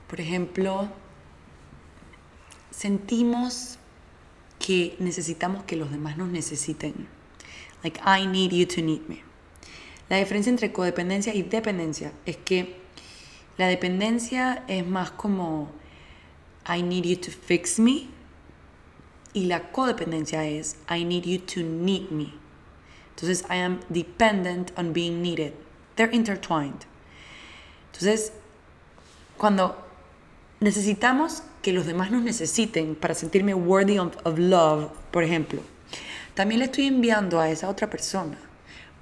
por 0.08 0.22
ejemplo, 0.22 0.90
sentimos 2.72 3.75
que 4.66 4.96
necesitamos 4.98 5.64
que 5.64 5.76
los 5.76 5.92
demás 5.92 6.18
nos 6.18 6.30
necesiten. 6.30 7.08
Like, 7.84 8.00
I 8.04 8.26
need 8.26 8.52
you 8.52 8.66
to 8.66 8.82
need 8.82 9.02
me. 9.08 9.22
La 10.10 10.18
diferencia 10.18 10.50
entre 10.50 10.72
codependencia 10.72 11.36
y 11.36 11.44
dependencia 11.44 12.14
es 12.26 12.38
que 12.38 12.76
la 13.58 13.68
dependencia 13.68 14.64
es 14.68 14.86
más 14.88 15.12
como 15.12 15.70
I 16.68 16.82
need 16.82 17.04
you 17.04 17.16
to 17.18 17.30
fix 17.30 17.78
me 17.78 18.08
y 19.34 19.46
la 19.46 19.72
codependencia 19.72 20.48
es 20.48 20.78
I 20.90 21.04
need 21.04 21.26
you 21.26 21.38
to 21.38 21.62
need 21.62 22.10
me. 22.10 22.34
Entonces, 23.12 23.44
I 23.48 23.58
am 23.58 23.82
dependent 23.90 24.72
on 24.78 24.94
being 24.94 25.22
needed. 25.22 25.54
They're 25.96 26.12
intertwined. 26.12 26.88
Entonces, 27.92 28.32
cuando 29.38 29.85
necesitamos 30.60 31.44
que 31.62 31.74
los 31.74 31.86
demás 31.86 32.12
nos 32.12 32.24
necesiten 32.24 32.96
para 32.96 33.14
sentirme 33.14 33.54
worthy 33.54 34.00
of, 34.00 34.16
love, 34.38 34.90
por 35.12 35.24
ejemplo, 35.24 35.62
también 36.34 36.60
le 36.60 36.66
estoy 36.66 36.88
enviando 36.88 37.40
a 37.40 37.50
esa 37.50 37.70
otra 37.70 37.90
persona 37.90 38.38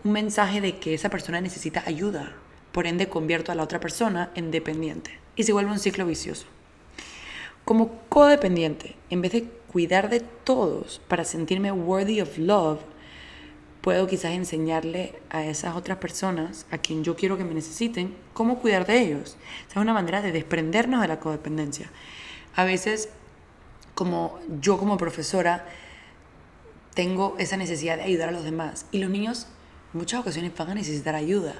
un 0.03 0.11
mensaje 0.11 0.61
de 0.61 0.77
que 0.77 0.93
esa 0.93 1.09
persona 1.09 1.39
necesita 1.41 1.83
ayuda. 1.85 2.33
Por 2.71 2.87
ende, 2.87 3.07
convierto 3.07 3.51
a 3.51 3.55
la 3.55 3.63
otra 3.63 3.79
persona 3.79 4.31
en 4.35 4.51
dependiente 4.51 5.19
y 5.35 5.43
se 5.43 5.53
vuelve 5.53 5.71
un 5.71 5.79
ciclo 5.79 6.05
vicioso. 6.05 6.45
Como 7.65 7.99
codependiente, 8.09 8.95
en 9.09 9.21
vez 9.21 9.31
de 9.31 9.43
cuidar 9.71 10.09
de 10.09 10.19
todos 10.19 11.01
para 11.07 11.23
sentirme 11.23 11.71
worthy 11.71 12.19
of 12.19 12.37
love, 12.37 12.79
puedo 13.83 14.07
quizás 14.07 14.31
enseñarle 14.31 15.13
a 15.29 15.43
esas 15.43 15.75
otras 15.75 15.97
personas 15.97 16.65
a 16.71 16.77
quien 16.77 17.03
yo 17.03 17.17
quiero 17.17 17.37
que 17.37 17.43
me 17.43 17.53
necesiten 17.53 18.15
cómo 18.33 18.59
cuidar 18.59 18.87
de 18.87 18.97
ellos. 19.01 19.35
es 19.69 19.75
una 19.75 19.93
manera 19.93 20.21
de 20.21 20.31
desprendernos 20.31 21.01
de 21.01 21.09
la 21.09 21.19
codependencia. 21.19 21.91
A 22.55 22.63
veces, 22.63 23.09
como 23.93 24.39
yo 24.61 24.77
como 24.77 24.95
profesora, 24.95 25.65
tengo 26.93 27.35
esa 27.39 27.57
necesidad 27.57 27.97
de 27.97 28.03
ayudar 28.03 28.29
a 28.29 28.31
los 28.31 28.45
demás 28.45 28.85
y 28.93 28.99
los 28.99 29.09
niños 29.09 29.47
muchas 29.91 30.21
ocasiones 30.21 30.55
van 30.55 30.69
a 30.69 30.75
necesitar 30.75 31.13
ayuda, 31.13 31.53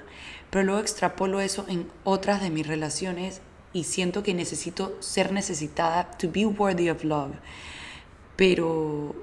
pero 0.50 0.64
luego 0.64 0.80
extrapolo 0.80 1.42
eso 1.42 1.66
en 1.68 1.90
otras 2.06 2.42
de 2.42 2.52
mis 2.52 2.66
relaciones 2.66 3.42
y 3.74 3.84
siento 3.84 4.24
que 4.24 4.34
necesito 4.34 4.96
ser 5.02 5.34
necesitada 5.34 6.10
to 6.12 6.30
be 6.32 6.46
worthy 6.46 6.90
of 6.90 7.04
love. 7.04 7.34
Pero, 8.38 9.14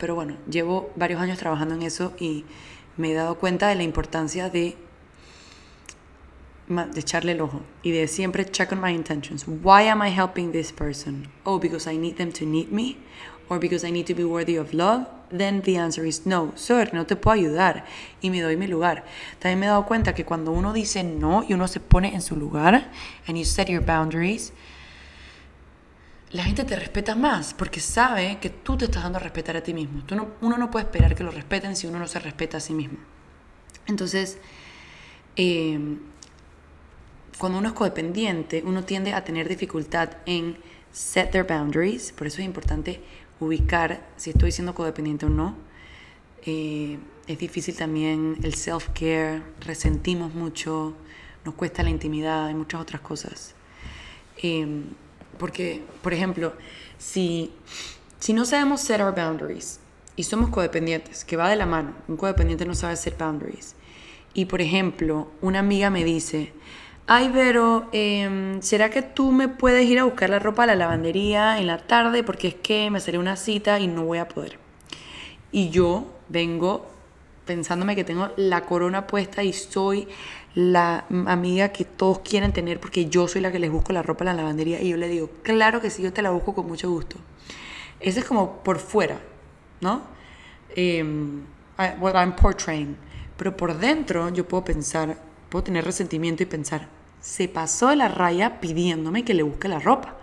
pero 0.00 0.16
bueno, 0.16 0.36
llevo 0.50 0.90
varios 0.96 1.20
años 1.20 1.38
trabajando 1.38 1.76
en 1.76 1.82
eso 1.82 2.12
y 2.18 2.44
me 2.96 3.12
he 3.12 3.14
dado 3.14 3.36
cuenta 3.36 3.68
de 3.68 3.76
la 3.76 3.84
importancia 3.84 4.50
de, 4.50 4.76
de 6.68 7.00
echarle 7.00 7.32
el 7.32 7.40
ojo 7.40 7.60
y 7.82 7.92
de 7.92 8.08
siempre 8.08 8.44
check 8.44 8.72
on 8.72 8.80
my 8.80 8.90
intentions. 8.90 9.44
Why 9.46 9.86
am 9.88 10.02
I 10.02 10.10
helping 10.10 10.50
this 10.50 10.72
person? 10.72 11.28
Oh, 11.44 11.60
because 11.60 11.88
I 11.88 11.96
need 11.96 12.16
them 12.16 12.32
to 12.32 12.44
need 12.44 12.72
me 12.72 12.96
or 13.48 13.60
because 13.60 13.86
I 13.86 13.92
need 13.92 14.06
to 14.06 14.14
be 14.14 14.24
worthy 14.24 14.56
of 14.56 14.72
love 14.72 15.06
then 15.30 15.62
the 15.62 15.76
answer 15.76 16.04
is 16.04 16.26
no. 16.26 16.52
Sir, 16.56 16.90
no 16.92 17.06
te 17.06 17.16
puedo 17.16 17.34
ayudar 17.34 17.84
y 18.20 18.30
me 18.30 18.40
doy 18.40 18.56
mi 18.56 18.66
lugar. 18.66 19.04
También 19.38 19.60
me 19.60 19.66
he 19.66 19.68
dado 19.68 19.86
cuenta 19.86 20.14
que 20.14 20.24
cuando 20.24 20.52
uno 20.52 20.72
dice 20.72 21.02
no 21.02 21.44
y 21.48 21.54
uno 21.54 21.68
se 21.68 21.80
pone 21.80 22.14
en 22.14 22.20
su 22.22 22.36
lugar 22.36 22.90
and 23.26 23.38
you 23.38 23.44
set 23.44 23.68
your 23.68 23.84
boundaries, 23.84 24.52
la 26.32 26.44
gente 26.44 26.64
te 26.64 26.76
respeta 26.76 27.16
más 27.16 27.54
porque 27.54 27.80
sabe 27.80 28.38
que 28.40 28.50
tú 28.50 28.76
te 28.76 28.84
estás 28.84 29.02
dando 29.02 29.18
a 29.18 29.20
respetar 29.20 29.56
a 29.56 29.62
ti 29.62 29.74
mismo. 29.74 30.02
Uno 30.40 30.56
no 30.56 30.70
puede 30.70 30.84
esperar 30.84 31.14
que 31.14 31.24
lo 31.24 31.30
respeten 31.30 31.74
si 31.74 31.86
uno 31.86 31.98
no 31.98 32.06
se 32.06 32.20
respeta 32.20 32.58
a 32.58 32.60
sí 32.60 32.72
mismo. 32.72 32.98
Entonces, 33.86 34.38
em, 35.34 35.98
cuando 37.38 37.58
uno 37.58 37.68
es 37.68 37.74
codependiente, 37.74 38.62
uno 38.64 38.84
tiende 38.84 39.12
a 39.12 39.24
tener 39.24 39.48
dificultad 39.48 40.18
en 40.26 40.56
set 40.92 41.32
their 41.32 41.44
boundaries. 41.44 42.12
Por 42.12 42.28
eso 42.28 42.40
es 42.40 42.46
importante 42.46 43.00
ubicar 43.40 44.06
si 44.16 44.30
estoy 44.30 44.52
siendo 44.52 44.74
codependiente 44.74 45.26
o 45.26 45.30
no. 45.30 45.56
Eh, 46.46 46.98
es 47.26 47.38
difícil 47.38 47.76
también 47.76 48.36
el 48.42 48.54
self-care, 48.54 49.42
resentimos 49.60 50.34
mucho, 50.34 50.94
nos 51.44 51.54
cuesta 51.54 51.82
la 51.82 51.90
intimidad 51.90 52.48
y 52.50 52.54
muchas 52.54 52.80
otras 52.80 53.00
cosas. 53.00 53.54
Eh, 54.42 54.84
porque, 55.40 55.82
por 56.02 56.14
ejemplo, 56.14 56.52
si, 56.98 57.50
si 58.20 58.32
no 58.32 58.44
sabemos 58.44 58.82
set 58.82 59.00
our 59.00 59.14
boundaries 59.14 59.80
y 60.14 60.22
somos 60.22 60.50
codependientes, 60.50 61.24
que 61.24 61.36
va 61.36 61.48
de 61.48 61.56
la 61.56 61.66
mano, 61.66 61.94
un 62.06 62.16
codependiente 62.16 62.66
no 62.66 62.74
sabe 62.74 62.94
set 62.94 63.18
boundaries, 63.18 63.74
y 64.34 64.44
por 64.44 64.60
ejemplo, 64.60 65.28
una 65.40 65.58
amiga 65.58 65.90
me 65.90 66.04
dice, 66.04 66.52
ay 67.06 67.30
Vero, 67.30 67.88
em, 67.92 68.62
¿será 68.62 68.90
que 68.90 69.02
tú 69.02 69.32
me 69.32 69.48
puedes 69.48 69.88
ir 69.88 69.98
a 69.98 70.04
buscar 70.04 70.30
la 70.30 70.38
ropa 70.38 70.62
a 70.62 70.66
la 70.66 70.76
lavandería 70.76 71.58
en 71.58 71.66
la 71.66 71.78
tarde? 71.78 72.22
Porque 72.22 72.48
es 72.48 72.54
que 72.54 72.90
me 72.90 73.00
sale 73.00 73.18
una 73.18 73.34
cita 73.34 73.80
y 73.80 73.88
no 73.88 74.04
voy 74.04 74.18
a 74.18 74.28
poder. 74.28 74.58
Y 75.50 75.70
yo 75.70 76.06
vengo 76.28 76.86
pensándome 77.46 77.96
que 77.96 78.04
tengo 78.04 78.30
la 78.36 78.60
corona 78.60 79.08
puesta 79.08 79.42
y 79.42 79.52
soy 79.52 80.06
la 80.54 81.04
amiga 81.26 81.68
que 81.68 81.84
todos 81.84 82.20
quieren 82.20 82.52
tener 82.52 82.80
porque 82.80 83.06
yo 83.06 83.28
soy 83.28 83.40
la 83.40 83.52
que 83.52 83.58
les 83.58 83.70
busco 83.70 83.92
la 83.92 84.02
ropa 84.02 84.24
en 84.24 84.26
la 84.26 84.34
lavandería 84.34 84.80
y 84.82 84.88
yo 84.88 84.96
le 84.96 85.08
digo, 85.08 85.30
claro 85.42 85.80
que 85.80 85.90
sí, 85.90 86.02
yo 86.02 86.12
te 86.12 86.22
la 86.22 86.30
busco 86.30 86.54
con 86.54 86.66
mucho 86.66 86.90
gusto. 86.90 87.16
Ese 88.00 88.20
es 88.20 88.26
como 88.26 88.62
por 88.62 88.78
fuera, 88.78 89.20
¿no? 89.80 90.02
Um, 90.76 91.42
what 92.00 92.14
I'm 92.14 92.34
portraying. 92.34 92.96
Pero 93.36 93.56
por 93.56 93.78
dentro 93.78 94.28
yo 94.30 94.46
puedo 94.46 94.64
pensar, 94.64 95.16
puedo 95.48 95.64
tener 95.64 95.84
resentimiento 95.84 96.42
y 96.42 96.46
pensar, 96.46 96.88
se 97.20 97.48
pasó 97.48 97.88
de 97.88 97.96
la 97.96 98.08
raya 98.08 98.60
pidiéndome 98.60 99.24
que 99.24 99.34
le 99.34 99.42
busque 99.42 99.68
la 99.68 99.78
ropa. 99.78 100.16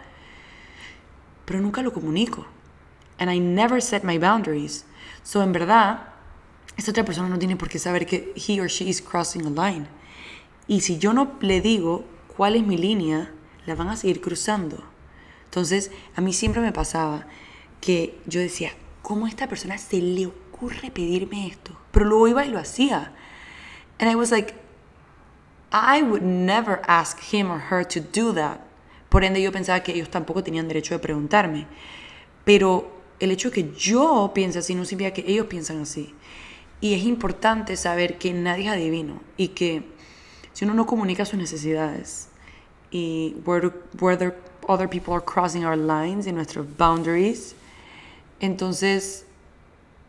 Pero 1.45 1.61
nunca 1.61 1.81
lo 1.81 1.93
comunico. 1.93 2.45
And 3.19 3.31
I 3.31 3.39
never 3.39 3.81
set 3.81 4.03
my 4.03 4.17
boundaries. 4.17 4.85
So 5.23 5.41
en 5.41 5.53
verdad, 5.53 6.09
esta 6.75 6.91
otra 6.91 7.05
persona 7.05 7.29
no 7.29 7.39
tiene 7.39 7.55
por 7.55 7.69
qué 7.69 7.79
saber 7.79 8.05
que 8.05 8.33
he 8.35 8.59
or 8.59 8.67
she 8.67 8.89
is 8.89 9.01
crossing 9.01 9.45
a 9.45 9.49
line. 9.49 9.87
Y 10.67 10.81
si 10.81 10.97
yo 10.97 11.13
no 11.13 11.37
le 11.41 11.61
digo 11.61 12.03
cuál 12.35 12.55
es 12.55 12.65
mi 12.65 12.77
línea, 12.77 13.31
la 13.65 13.75
van 13.75 13.89
a 13.89 13.97
seguir 13.97 14.21
cruzando. 14.21 14.83
Entonces, 15.45 15.91
a 16.15 16.21
mí 16.21 16.33
siempre 16.33 16.61
me 16.61 16.71
pasaba 16.71 17.25
que 17.79 18.19
yo 18.25 18.39
decía, 18.39 18.71
¿cómo 19.01 19.25
a 19.25 19.29
esta 19.29 19.47
persona 19.47 19.77
se 19.77 20.01
le 20.01 20.27
ocurre 20.27 20.91
pedirme 20.91 21.47
esto? 21.47 21.77
Pero 21.91 22.05
luego 22.05 22.27
iba 22.27 22.45
y 22.45 22.49
lo 22.49 22.59
hacía. 22.59 23.13
And 23.99 24.11
I 24.11 24.15
was 24.15 24.31
like, 24.31 24.53
I 25.71 26.01
would 26.01 26.21
never 26.21 26.81
ask 26.87 27.19
him 27.33 27.49
or 27.49 27.61
her 27.71 27.85
to 27.85 27.99
do 27.99 28.33
that. 28.33 28.59
Por 29.09 29.23
ende, 29.23 29.41
yo 29.41 29.51
pensaba 29.51 29.81
que 29.81 29.93
ellos 29.93 30.09
tampoco 30.09 30.43
tenían 30.43 30.67
derecho 30.67 30.93
de 30.93 30.99
preguntarme. 30.99 31.67
Pero 32.43 32.91
el 33.19 33.31
hecho 33.31 33.49
de 33.49 33.55
que 33.55 33.73
yo 33.77 34.31
piense 34.33 34.59
así 34.59 34.75
no 34.75 34.85
significa 34.85 35.13
que 35.13 35.29
ellos 35.31 35.47
piensan 35.47 35.81
así. 35.81 36.13
Y 36.81 36.93
es 36.93 37.03
importante 37.03 37.75
saber 37.75 38.17
que 38.17 38.33
nadie 38.33 38.65
es 38.65 38.71
adivino 38.71 39.21
y 39.35 39.49
que 39.49 39.83
si 40.57 40.65
uno 40.65 40.73
no 40.73 40.87
comunica 40.87 41.23
sus 41.23 41.37
necesidades 41.37 42.29
y 42.89 43.35
whether, 43.45 43.71
other 44.67 44.89
people 44.89 45.13
are 45.13 45.23
crossing 45.23 45.63
our 45.63 45.77
lines 45.77 46.25
y 46.25 46.31
nuestros 46.31 46.65
boundaries, 46.79 47.53
entonces 48.39 49.27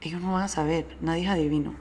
ellos 0.01 0.23
no 0.23 0.33
van 0.33 0.45
a 0.45 0.49
saber, 0.49 0.87
nadie 1.03 1.25
es 1.25 1.29
adivino. 1.29 1.75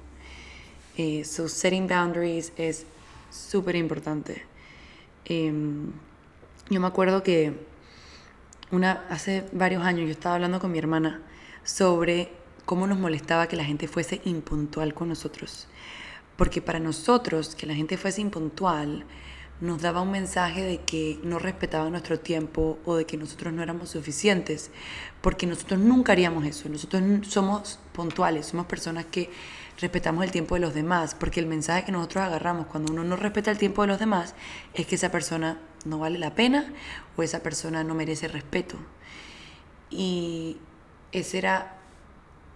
Eh, 0.97 1.24
so 1.24 1.47
setting 1.47 1.88
boundaries 1.88 2.51
es 2.57 2.86
súper 3.31 3.77
importante. 3.77 4.43
Em, 5.24 5.93
yo 6.69 6.81
me 6.81 6.88
acuerdo 6.88 7.24
que 7.24 7.53
una, 8.71 9.05
hace 9.09 9.45
varios 9.53 9.81
años 9.86 10.07
yo 10.07 10.12
estaba 10.12 10.36
hablando 10.36 10.59
con 10.59 10.74
mi 10.74 10.77
hermana 10.77 11.21
sobre 11.63 12.33
cómo 12.65 12.86
nos 12.86 13.00
molestaba 13.00 13.47
que 13.47 13.55
la 13.55 13.63
gente 13.63 13.88
fuese 13.88 14.19
impuntual 14.25 14.93
con 14.93 15.07
nosotros. 15.07 15.69
Porque 16.38 16.62
para 16.62 16.79
nosotros 16.79 17.56
que 17.56 17.65
la 17.65 17.75
gente 17.75 17.98
fuese 17.98 18.22
impuntual 18.22 19.06
nos 19.60 19.82
daba 19.82 20.01
un 20.01 20.12
mensaje 20.12 20.62
de 20.62 20.82
que 20.82 21.20
no 21.24 21.39
respetaban 21.39 21.91
nuestro 21.91 22.20
tiempo 22.20 22.77
o 22.86 22.96
de 22.96 23.06
que 23.06 23.17
nosotros 23.17 23.51
no 23.53 23.63
éramos 23.63 23.89
suficientes. 23.89 24.72
Porque 25.22 25.48
nosotros 25.48 25.79
nunca 25.79 26.12
haríamos 26.12 26.46
eso. 26.46 26.70
Nosotros 26.70 27.01
somos 27.27 27.79
puntuales, 27.94 28.46
somos 28.46 28.67
personas 28.67 29.06
que 29.06 29.29
respetamos 29.79 30.24
el 30.24 30.32
tiempo 30.32 30.56
de 30.56 30.62
los 30.62 30.74
demás, 30.74 31.15
porque 31.15 31.39
el 31.39 31.46
mensaje 31.46 31.86
que 31.86 31.91
nosotros 31.91 32.24
agarramos 32.24 32.67
cuando 32.67 32.91
uno 32.91 33.03
no 33.03 33.15
respeta 33.15 33.51
el 33.51 33.58
tiempo 33.58 33.84
de 33.84 33.89
los 33.89 34.00
demás 34.00 34.34
es 34.74 34.88
que 34.88 34.96
esa 34.96 35.12
persona 35.12 35.60
no 35.86 36.00
vale 36.00 36.17
la 36.17 36.34
pena 36.34 36.74
o 37.15 37.24
esa 37.24 37.41
persona 37.41 37.84
no 37.84 37.94
merece 37.94 38.27
respeto. 38.27 38.77
Y 39.89 40.58
esa 41.12 41.38
era 41.38 41.76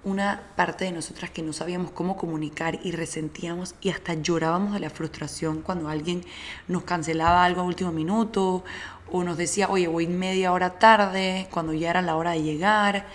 una 0.04 0.42
parte 0.56 0.86
de 0.86 0.92
nosotras 0.92 1.30
que 1.30 1.44
no 1.44 1.54
sabíamos 1.54 1.92
cómo 1.92 2.18
comunicar 2.18 2.80
y 2.84 2.92
resentíamos 2.92 3.76
y 3.82 3.90
hasta 3.90 4.16
llorábamos 4.16 4.74
de 4.74 4.80
la 4.80 4.90
frustración 4.90 5.62
cuando 5.62 5.90
alguien 5.90 6.26
nos 6.68 6.84
cancelaba 6.84 7.46
algo 7.46 7.62
a 7.62 7.66
último 7.66 7.92
minuto 7.92 8.64
o 9.12 9.24
nos 9.24 9.38
decía, 9.38 9.70
oye, 9.70 9.88
voy 9.88 10.08
media 10.08 10.54
hora 10.54 10.80
tarde, 10.80 11.48
cuando 11.52 11.74
ya 11.74 11.90
era 11.92 12.02
la 12.02 12.16
hora 12.16 12.32
de 12.32 12.44
llegar. 12.44 13.08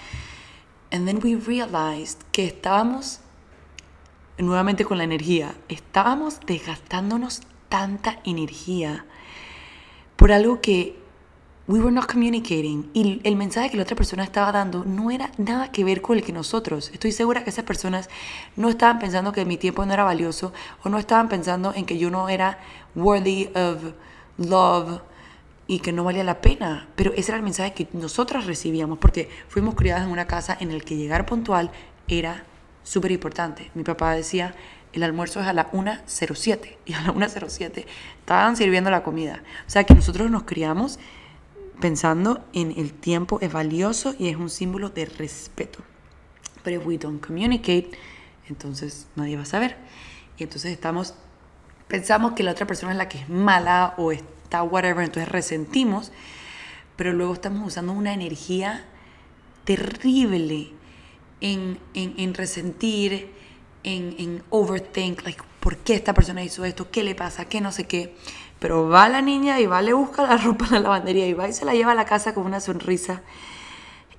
And 0.92 1.06
then 1.06 1.20
we 1.22 1.36
realized 1.36 2.18
que 2.32 2.46
estábamos, 2.46 3.20
nuevamente 4.38 4.84
con 4.84 4.98
la 4.98 5.04
energía, 5.04 5.54
estábamos 5.68 6.38
desgastándonos 6.46 7.40
tanta 7.68 8.20
energía 8.24 9.06
por 10.16 10.32
algo 10.32 10.60
que 10.60 11.05
we 11.68 11.80
were 11.80 11.90
not 11.90 12.06
communicating 12.06 12.88
y 12.94 13.20
el 13.24 13.36
mensaje 13.36 13.70
que 13.70 13.76
la 13.76 13.82
otra 13.82 13.96
persona 13.96 14.22
estaba 14.22 14.52
dando 14.52 14.84
no 14.84 15.10
era 15.10 15.32
nada 15.36 15.72
que 15.72 15.84
ver 15.84 16.00
con 16.00 16.16
el 16.16 16.24
que 16.24 16.32
nosotros. 16.32 16.90
Estoy 16.92 17.12
segura 17.12 17.42
que 17.42 17.50
esas 17.50 17.64
personas 17.64 18.08
no 18.54 18.68
estaban 18.68 18.98
pensando 18.98 19.32
que 19.32 19.44
mi 19.44 19.56
tiempo 19.56 19.84
no 19.84 19.92
era 19.92 20.04
valioso 20.04 20.52
o 20.84 20.88
no 20.88 20.98
estaban 20.98 21.28
pensando 21.28 21.72
en 21.74 21.84
que 21.84 21.98
yo 21.98 22.10
no 22.10 22.28
era 22.28 22.58
worthy 22.94 23.50
of 23.54 23.94
love 24.38 25.00
y 25.66 25.80
que 25.80 25.92
no 25.92 26.04
valía 26.04 26.22
la 26.22 26.40
pena. 26.40 26.88
Pero 26.94 27.12
ese 27.14 27.32
era 27.32 27.38
el 27.38 27.42
mensaje 27.42 27.74
que 27.74 27.88
nosotras 27.92 28.46
recibíamos 28.46 28.98
porque 28.98 29.28
fuimos 29.48 29.74
criadas 29.74 30.04
en 30.04 30.10
una 30.10 30.26
casa 30.26 30.56
en 30.60 30.70
el 30.70 30.84
que 30.84 30.96
llegar 30.96 31.26
puntual 31.26 31.72
era 32.06 32.44
súper 32.84 33.10
importante. 33.10 33.72
Mi 33.74 33.82
papá 33.82 34.12
decía, 34.14 34.54
el 34.92 35.02
almuerzo 35.02 35.40
es 35.40 35.48
a 35.48 35.52
la 35.52 35.72
1.07 35.72 36.76
y 36.86 36.92
a 36.92 37.00
la 37.00 37.12
1.07 37.12 37.84
estaban 38.20 38.56
sirviendo 38.56 38.90
la 38.90 39.02
comida. 39.02 39.42
O 39.66 39.70
sea 39.70 39.82
que 39.82 39.94
nosotros 39.94 40.30
nos 40.30 40.44
criamos 40.44 41.00
pensando 41.80 42.44
en 42.52 42.72
el 42.76 42.92
tiempo 42.92 43.38
es 43.40 43.52
valioso 43.52 44.14
y 44.18 44.28
es 44.28 44.36
un 44.36 44.50
símbolo 44.50 44.90
de 44.90 45.06
respeto. 45.06 45.80
Pero 46.62 46.80
if 46.80 46.86
we 46.86 46.98
don't 46.98 47.24
communicate, 47.24 47.90
entonces 48.48 49.06
nadie 49.16 49.36
va 49.36 49.42
a 49.42 49.46
saber. 49.46 49.76
Y 50.38 50.44
entonces 50.44 50.72
estamos, 50.72 51.14
pensamos 51.88 52.32
que 52.32 52.42
la 52.42 52.52
otra 52.52 52.66
persona 52.66 52.92
es 52.92 52.98
la 52.98 53.08
que 53.08 53.18
es 53.18 53.28
mala 53.28 53.94
o 53.98 54.12
está 54.12 54.62
whatever, 54.62 55.04
entonces 55.04 55.30
resentimos, 55.30 56.12
pero 56.96 57.12
luego 57.12 57.34
estamos 57.34 57.66
usando 57.66 57.92
una 57.92 58.12
energía 58.12 58.84
terrible 59.64 60.70
en, 61.40 61.78
en, 61.94 62.14
en 62.18 62.34
resentir, 62.34 63.30
en, 63.82 64.14
en 64.18 64.42
overthink, 64.50 65.22
like, 65.24 65.42
¿por 65.66 65.78
qué 65.78 65.94
esta 65.94 66.14
persona 66.14 66.44
hizo 66.44 66.64
esto? 66.64 66.92
¿Qué 66.92 67.02
le 67.02 67.16
pasa? 67.16 67.46
¿Qué 67.46 67.60
no 67.60 67.72
sé 67.72 67.88
qué? 67.88 68.14
Pero 68.60 68.88
va 68.88 69.08
la 69.08 69.20
niña 69.20 69.58
y 69.58 69.66
va, 69.66 69.82
le 69.82 69.94
busca 69.94 70.22
la 70.22 70.36
ropa 70.44 70.66
en 70.66 70.74
la 70.74 70.78
lavandería 70.78 71.26
y 71.26 71.34
va 71.34 71.48
y 71.48 71.52
se 71.52 71.64
la 71.64 71.74
lleva 71.74 71.90
a 71.90 71.96
la 71.96 72.04
casa 72.04 72.34
con 72.34 72.46
una 72.46 72.60
sonrisa 72.60 73.22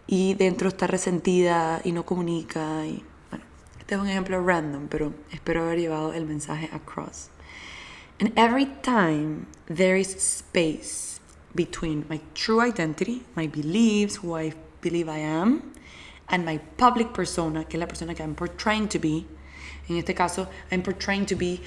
y 0.07 0.33
dentro 0.33 0.67
está 0.67 0.87
resentida 0.87 1.79
y 1.85 1.93
no 1.93 2.05
comunica. 2.05 2.85
Y, 2.85 3.01
bueno, 3.29 3.45
este 3.79 3.95
es 3.95 4.01
un 4.01 4.09
ejemplo 4.09 4.45
random, 4.45 4.89
pero 4.89 5.13
espero 5.31 5.63
haber 5.63 5.79
llevado 5.79 6.11
el 6.11 6.25
mensaje 6.25 6.69
across. 6.73 7.29
And 8.19 8.37
every 8.37 8.65
time 8.81 9.45
there 9.73 9.97
is 9.97 10.13
space 10.17 11.21
between 11.55 12.05
my 12.09 12.19
true 12.33 12.61
identity, 12.61 13.23
my 13.37 13.47
beliefs, 13.47 14.19
who 14.21 14.37
I 14.37 14.53
believe 14.81 15.09
I 15.09 15.21
am, 15.21 15.61
and 16.27 16.43
my 16.43 16.59
public 16.75 17.13
persona, 17.13 17.63
que 17.63 17.77
es 17.77 17.79
la 17.79 17.87
persona 17.87 18.13
que 18.13 18.21
I'm 18.21 18.35
portraying 18.35 18.89
to 18.89 18.99
be. 18.99 19.25
En 19.89 19.97
este 19.97 20.13
caso, 20.13 20.47
I'm 20.71 20.81
portraying 20.81 21.25
to 21.27 21.35
be 21.35 21.61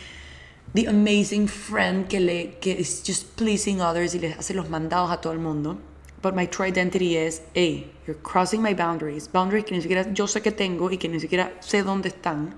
the 0.75 0.87
amazing 0.87 1.49
friend 1.49 2.09
que, 2.09 2.21
le, 2.21 2.59
que 2.61 2.73
is 2.73 3.03
just 3.03 3.37
pleasing 3.37 3.81
others 3.81 4.15
y 4.15 4.19
le 4.19 4.35
hace 4.35 4.55
los 4.55 4.69
mandados 4.69 5.11
a 5.11 5.21
todo 5.21 5.33
el 5.33 5.41
mundo. 5.41 5.79
But 6.23 6.35
my 6.35 6.47
true 6.47 6.67
identity 6.67 7.17
is, 7.17 7.41
hey, 7.55 7.91
you're 8.07 8.21
crossing 8.23 8.61
my 8.61 8.75
boundaries. 8.75 9.27
Boundaries 9.27 9.65
que 9.65 9.75
ni 9.75 9.83
siquiera 9.83 10.13
yo 10.13 10.27
sé 10.27 10.43
que 10.43 10.53
tengo 10.53 10.91
y 10.91 10.99
que 10.99 11.09
ni 11.09 11.19
siquiera 11.19 11.53
sé 11.61 11.83
dónde 11.83 12.09
están. 12.09 12.55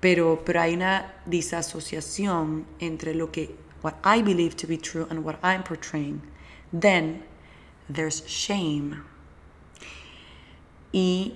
Pero, 0.00 0.42
pero 0.44 0.60
hay 0.60 0.74
una 0.74 1.14
disasociación 1.24 2.66
entre 2.80 3.14
lo 3.14 3.30
que, 3.30 3.54
what 3.82 3.94
I 4.04 4.22
believe 4.22 4.56
to 4.56 4.66
be 4.66 4.76
true 4.76 5.06
and 5.08 5.24
what 5.24 5.36
I'm 5.42 5.62
portraying. 5.62 6.20
Then 6.72 7.22
there's 7.88 8.24
shame. 8.26 9.02
Y 10.92 11.34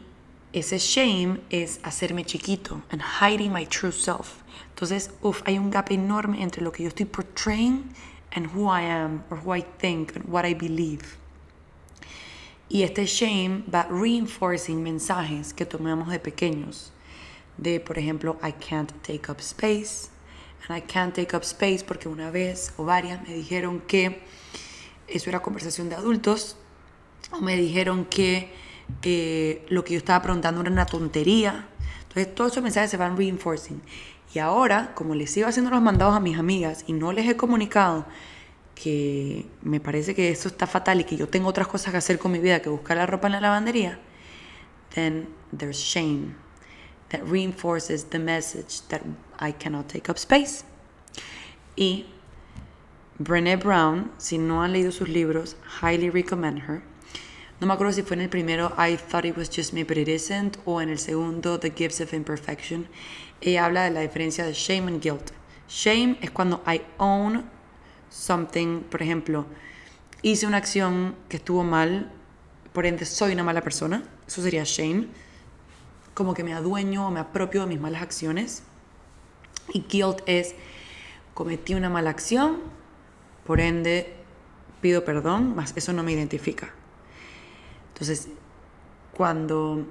ese 0.52 0.78
shame 0.78 1.40
es 1.50 1.78
hacerme 1.82 2.24
chiquito 2.24 2.82
and 2.90 3.02
hiding 3.20 3.52
my 3.52 3.64
true 3.66 3.92
self. 3.92 4.42
Entonces, 4.70 5.10
uf, 5.22 5.42
hay 5.44 5.58
un 5.58 5.70
gap 5.70 5.90
enorme 5.90 6.42
entre 6.42 6.62
lo 6.62 6.72
que 6.72 6.84
yo 6.84 6.88
estoy 6.88 7.06
portraying 7.06 7.92
and 8.32 8.46
who 8.54 8.68
I 8.68 8.82
am 8.82 9.24
or 9.30 9.38
who 9.38 9.54
I 9.54 9.62
think 9.62 10.14
and 10.16 10.24
what 10.28 10.44
I 10.44 10.54
believe. 10.54 11.18
Y 12.70 12.82
este 12.82 13.06
shame 13.06 13.64
va 13.72 13.86
reinforcing 13.90 14.82
mensajes 14.82 15.54
que 15.54 15.64
tomamos 15.64 16.08
de 16.10 16.18
pequeños. 16.18 16.92
De, 17.56 17.80
por 17.80 17.98
ejemplo, 17.98 18.38
I 18.42 18.52
can't 18.52 18.92
take 19.02 19.30
up 19.30 19.40
space. 19.40 20.10
And 20.66 20.76
I 20.76 20.80
can't 20.80 21.14
take 21.14 21.34
up 21.34 21.44
space 21.44 21.82
porque 21.82 22.08
una 22.08 22.30
vez 22.30 22.72
o 22.76 22.84
varias 22.84 23.26
me 23.26 23.34
dijeron 23.34 23.80
que 23.80 24.20
eso 25.06 25.30
era 25.30 25.40
conversación 25.40 25.88
de 25.88 25.96
adultos. 25.96 26.56
O 27.32 27.40
me 27.40 27.56
dijeron 27.56 28.04
que 28.04 28.52
eh, 29.02 29.64
lo 29.68 29.84
que 29.84 29.94
yo 29.94 29.98
estaba 29.98 30.22
preguntando 30.22 30.60
era 30.60 30.70
una 30.70 30.86
tontería. 30.86 31.68
Entonces, 32.02 32.34
todos 32.34 32.52
esos 32.52 32.62
mensajes 32.62 32.90
se 32.90 32.96
van 32.96 33.16
reinforcing. 33.16 33.80
Y 34.34 34.38
ahora, 34.38 34.94
como 34.94 35.14
les 35.14 35.30
sigo 35.30 35.48
haciendo 35.48 35.70
los 35.70 35.80
mandados 35.80 36.14
a 36.14 36.20
mis 36.20 36.38
amigas 36.38 36.84
y 36.86 36.92
no 36.92 37.12
les 37.12 37.28
he 37.28 37.36
comunicado 37.36 38.06
que 38.74 39.46
me 39.62 39.80
parece 39.80 40.14
que 40.14 40.30
esto 40.30 40.48
está 40.48 40.66
fatal 40.66 41.00
y 41.00 41.04
que 41.04 41.16
yo 41.16 41.28
tengo 41.28 41.48
otras 41.48 41.66
cosas 41.66 41.90
que 41.90 41.98
hacer 41.98 42.18
con 42.18 42.30
mi 42.30 42.38
vida 42.38 42.60
que 42.60 42.68
buscar 42.68 42.96
la 42.96 43.06
ropa 43.06 43.26
en 43.26 43.32
la 43.32 43.40
lavandería, 43.40 43.98
then 44.94 45.28
there's 45.56 45.78
shame 45.78 46.36
that 47.08 47.20
reinforces 47.24 48.10
the 48.10 48.18
message 48.18 48.82
that 48.88 49.00
I 49.40 49.52
cannot 49.52 49.88
take 49.88 50.10
up 50.10 50.16
space. 50.16 50.64
Y 51.74 52.06
Brené 53.18 53.56
Brown, 53.56 54.12
si 54.18 54.38
no 54.38 54.62
han 54.62 54.72
leído 54.72 54.92
sus 54.92 55.08
libros, 55.08 55.56
highly 55.82 56.10
recommend 56.10 56.60
her. 56.68 56.82
No 57.60 57.66
me 57.66 57.72
acuerdo 57.72 57.92
si 57.92 58.02
fue 58.02 58.14
en 58.14 58.22
el 58.22 58.28
primero 58.28 58.72
I 58.78 58.96
Thought 58.96 59.24
It 59.24 59.36
Was 59.36 59.50
Just 59.52 59.72
Me 59.72 59.82
But 59.82 59.96
It 59.96 60.06
Isn't 60.06 60.58
o 60.64 60.80
en 60.80 60.90
el 60.90 60.98
segundo 61.00 61.58
The 61.58 61.72
Gifts 61.72 62.00
of 62.00 62.12
Imperfection. 62.12 62.86
Ella 63.40 63.64
habla 63.64 63.82
de 63.82 63.90
la 63.90 64.00
diferencia 64.00 64.46
de 64.46 64.52
shame 64.52 64.86
and 64.86 65.02
guilt. 65.02 65.32
Shame 65.68 66.18
es 66.20 66.30
cuando 66.30 66.62
I 66.68 66.82
own 66.98 67.50
something, 68.10 68.82
por 68.82 69.02
ejemplo, 69.02 69.44
hice 70.22 70.46
una 70.46 70.58
acción 70.58 71.16
que 71.28 71.38
estuvo 71.38 71.64
mal, 71.64 72.12
por 72.72 72.86
ende 72.86 73.04
soy 73.04 73.32
una 73.32 73.42
mala 73.42 73.60
persona. 73.60 74.04
Eso 74.24 74.40
sería 74.40 74.62
shame. 74.64 75.08
Como 76.14 76.34
que 76.34 76.44
me 76.44 76.54
adueño 76.54 77.08
o 77.08 77.10
me 77.10 77.18
apropio 77.18 77.62
de 77.62 77.66
mis 77.66 77.80
malas 77.80 78.02
acciones. 78.02 78.62
Y 79.72 79.80
guilt 79.80 80.20
es 80.26 80.54
cometí 81.34 81.74
una 81.74 81.90
mala 81.90 82.10
acción, 82.10 82.58
por 83.44 83.58
ende 83.58 84.14
pido 84.80 85.04
perdón, 85.04 85.56
más 85.56 85.72
eso 85.76 85.92
no 85.92 86.04
me 86.04 86.12
identifica. 86.12 86.77
Entonces, 87.98 88.28
cuando 89.12 89.84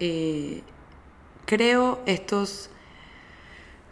eh, 0.00 0.62
creo 1.44 2.00
estos, 2.04 2.70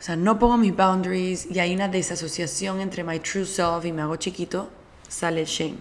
o 0.00 0.02
sea, 0.02 0.16
no 0.16 0.40
pongo 0.40 0.56
mis 0.56 0.74
boundaries 0.74 1.46
y 1.46 1.60
hay 1.60 1.72
una 1.72 1.86
desasociación 1.86 2.80
entre 2.80 3.04
my 3.04 3.20
true 3.20 3.46
self 3.46 3.84
y 3.84 3.92
me 3.92 4.02
hago 4.02 4.16
chiquito, 4.16 4.70
sale 5.08 5.44
shame. 5.44 5.78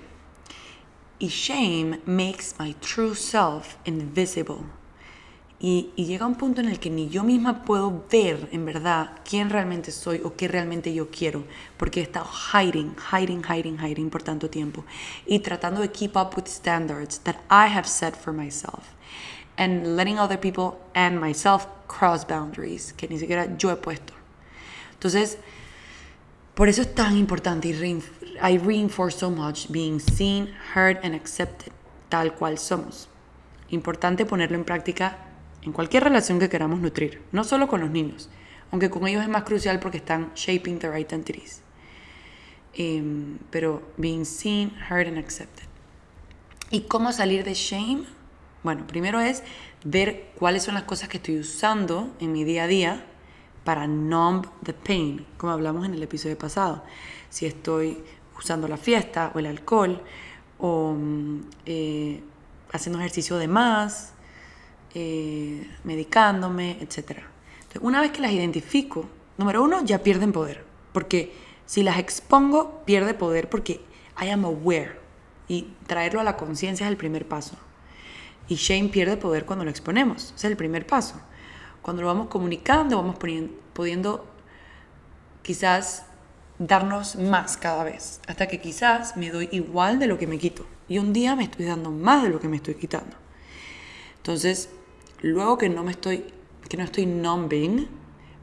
Y 1.17 1.29
shame 1.29 1.99
makes 2.05 2.53
my 2.59 2.75
true 2.75 3.15
self 3.15 3.77
invisible. 3.86 4.57
Y, 5.65 5.93
llega 5.95 6.28
un 6.28 6.36
punto 6.36 6.60
en 6.60 6.67
el 6.67 6.78
que 6.78 6.89
ni 6.89 7.08
yo 7.08 7.23
misma 7.23 7.63
puedo 7.63 8.04
ver 8.12 8.49
en 8.52 8.65
verdad 8.65 9.21
quién 9.23 9.49
realmente 9.49 9.93
soy 9.93 10.19
o 10.21 10.36
qué 10.36 10.49
realmente 10.49 10.93
yo 10.93 11.10
quiero, 11.10 11.45
porque 11.78 12.02
he 12.02 12.04
estado 12.04 12.28
hiding, 12.52 12.93
hiding, 13.13 13.41
hiding, 13.45 13.80
hiding 13.80 14.10
por 14.10 14.21
tanto 14.21 14.49
tiempo 14.49 14.84
y 15.26 15.39
tratando 15.39 15.80
de 15.80 15.89
keep 15.89 16.17
up 16.17 16.36
with 16.36 16.47
standards 16.47 17.17
that 17.19 17.38
I 17.49 17.73
have 17.73 17.88
set 17.88 18.13
for 18.13 18.34
myself 18.34 18.89
and 19.56 19.95
letting 19.95 20.19
other 20.19 20.38
people 20.38 20.80
and 20.95 21.17
myself 21.21 21.65
cross 21.88 22.28
boundaries 22.28 22.91
que 22.91 23.08
ni 23.08 23.17
siquiera 23.17 23.56
yo 23.58 23.71
he 23.71 23.78
puesto. 23.78 24.13
Entonces, 24.95 25.38
por 26.56 26.67
eso 26.67 26.82
es 26.82 26.93
tan 26.93 27.15
importante 27.15 27.69
y 27.69 28.04
I 28.41 28.58
reinforce 28.58 29.17
so 29.17 29.32
much 29.32 29.69
being 29.69 30.02
seen, 30.02 30.54
heard 30.76 30.99
and 31.06 31.15
accepted 31.15 31.71
tal 32.10 32.34
cual 32.34 32.58
somos. 32.58 33.08
Importante 33.69 34.26
ponerlo 34.26 34.58
en 34.58 34.65
práctica 34.65 35.30
en 35.63 35.71
cualquier 35.71 36.04
relación 36.04 36.39
que 36.39 36.49
queramos 36.49 36.80
nutrir, 36.80 37.21
no 37.32 37.43
solo 37.43 37.67
con 37.67 37.82
los 37.82 37.89
niños, 37.89 38.30
aunque 38.71 38.89
con 38.89 39.08
ellos 39.08 39.23
es 39.23 39.30
más 39.30 39.43
crucial 39.43 39.80
porque 39.80 39.97
están 39.97 40.32
shaping 40.36 40.80
their 40.80 40.97
identities. 40.97 41.62
Em, 42.73 43.38
pero 43.52 43.84
being 43.97 44.26
seen, 44.26 44.73
heard 44.89 45.08
and 45.08 45.17
accepted. 45.17 45.65
¿Y 46.71 46.82
cómo 46.82 47.12
salir 47.12 47.43
de 47.43 47.54
shame? 47.54 48.06
Bueno, 48.63 48.88
primero 48.88 49.19
es 49.19 49.43
ver 49.84 50.32
cuáles 50.39 50.63
son 50.63 50.73
las 50.73 50.84
cosas 50.84 51.08
que 51.08 51.17
estoy 51.17 51.38
usando 51.38 52.12
en 52.19 52.32
mi 52.32 52.43
día 52.43 52.63
a 52.63 52.67
día 52.67 53.06
para 53.63 53.88
numb 53.88 54.47
the 54.63 54.73
pain, 54.73 55.26
como 55.38 55.54
hablamos 55.54 55.86
en 55.86 55.93
el 55.93 56.02
episodio 56.02 56.38
pasado. 56.38 56.84
Si 57.30 57.45
estoy 57.45 58.04
usando 58.38 58.67
la 58.67 58.78
fiesta 58.78 59.32
o 59.36 59.39
el 59.39 59.45
alcohol 59.45 60.02
o 60.58 60.95
mm, 60.97 61.41
eh, 61.65 62.23
haciendo 62.71 62.99
ejercicio 62.99 63.38
de 63.38 63.47
más, 63.47 64.12
eh, 64.93 65.67
medicándome, 65.84 66.77
etc. 66.82 67.19
una 67.82 68.01
vez 68.01 68.12
que 68.12 68.21
las 68.21 68.32
identifico, 68.32 69.10
número 69.38 69.63
uno, 69.63 69.84
ya 69.84 70.03
pierden 70.03 70.32
poder, 70.32 70.63
porque 70.91 71.34
si 71.65 71.84
las 71.84 71.97
expongo, 71.97 72.84
pierde 72.86 73.13
poder 73.13 73.49
porque 73.49 73.82
I 74.21 74.29
am 74.29 74.45
aware 74.45 74.99
y 75.47 75.73
traerlo 75.88 76.19
a 76.19 76.23
la 76.23 76.38
conciencia 76.38 76.86
es 76.86 76.91
el 76.91 76.97
primer 76.97 77.27
paso. 77.27 77.58
Y 78.47 78.56
shame 78.56 78.89
pierde 78.89 79.17
poder 79.17 79.45
cuando 79.45 79.65
lo 79.65 79.71
exponemos, 79.71 80.34
es 80.36 80.43
el 80.43 80.58
primer 80.58 80.86
paso. 80.86 81.15
Cuando 81.82 82.01
lo 82.01 82.08
vamos 82.08 82.27
comunicando, 82.27 82.97
vamos 82.97 83.17
pudiendo 83.73 84.27
quizás 85.41 86.06
darnos 86.60 87.15
más 87.15 87.58
cada 87.58 87.84
vez, 87.84 88.21
hasta 88.27 88.47
que 88.47 88.60
quizás 88.60 89.17
me 89.17 89.32
doy 89.32 89.49
igual 89.51 89.99
de 89.99 90.08
lo 90.08 90.17
que 90.17 90.27
me 90.27 90.38
quito. 90.38 90.65
Y 90.88 90.99
un 90.99 91.13
día 91.13 91.36
me 91.36 91.43
estoy 91.43 91.65
dando 91.65 91.91
más 91.91 92.23
de 92.23 92.29
lo 92.29 92.39
que 92.39 92.47
me 92.47 92.58
estoy 92.58 92.75
quitando. 92.75 93.15
Entonces, 94.17 94.69
luego 95.23 95.57
que 95.57 95.69
no 95.69 95.83
me 95.83 95.91
estoy, 95.91 96.25
que 96.69 96.77
no 96.77 96.83
estoy 96.83 97.07
numbing, 97.07 97.88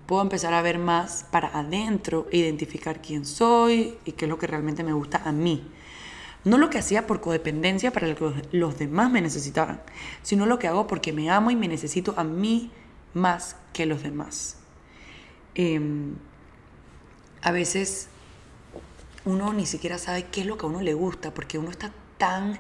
puedo 0.07 0.23
empezar 0.23 0.53
a 0.55 0.62
ver 0.62 0.79
más 0.79 1.25
para 1.31 1.57
adentro, 1.57 2.27
identificar 2.33 3.01
quién 3.01 3.25
soy 3.25 3.97
y 4.05 4.12
qué 4.12 4.25
es 4.25 4.29
lo 4.29 4.38
que 4.38 4.49
realmente 4.49 4.83
me 4.83 4.93
gusta 4.93 5.23
a 5.25 5.31
mí. 5.31 5.71
No 6.43 6.59
lo 6.59 6.71
que 6.71 6.79
hacía 6.79 7.07
por 7.07 7.21
codependencia 7.21 7.93
para 7.93 8.12
que 8.14 8.33
los 8.51 8.79
demás 8.79 9.11
me 9.11 9.21
necesitaran, 9.21 9.83
sino 10.23 10.47
lo 10.47 10.59
que 10.59 10.66
hago 10.66 10.87
porque 10.87 11.12
me 11.12 11.31
amo 11.31 11.51
y 11.51 11.57
me 11.57 11.69
necesito 11.69 12.14
a 12.16 12.25
mí 12.25 12.73
más 13.14 13.57
que 13.73 13.87
los 13.87 14.03
demás. 14.03 14.57
Em, 15.55 16.14
a 17.43 17.53
veces 17.53 18.09
uno 19.25 19.53
ni 19.53 19.66
siquiera 19.66 19.99
sabe 19.99 20.27
qué 20.33 20.40
es 20.40 20.47
lo 20.47 20.57
que 20.57 20.64
a 20.66 20.71
uno 20.71 20.81
le 20.81 20.95
gusta, 20.95 21.35
porque 21.35 21.59
uno 21.59 21.71
está 21.71 21.93
tan 22.16 22.59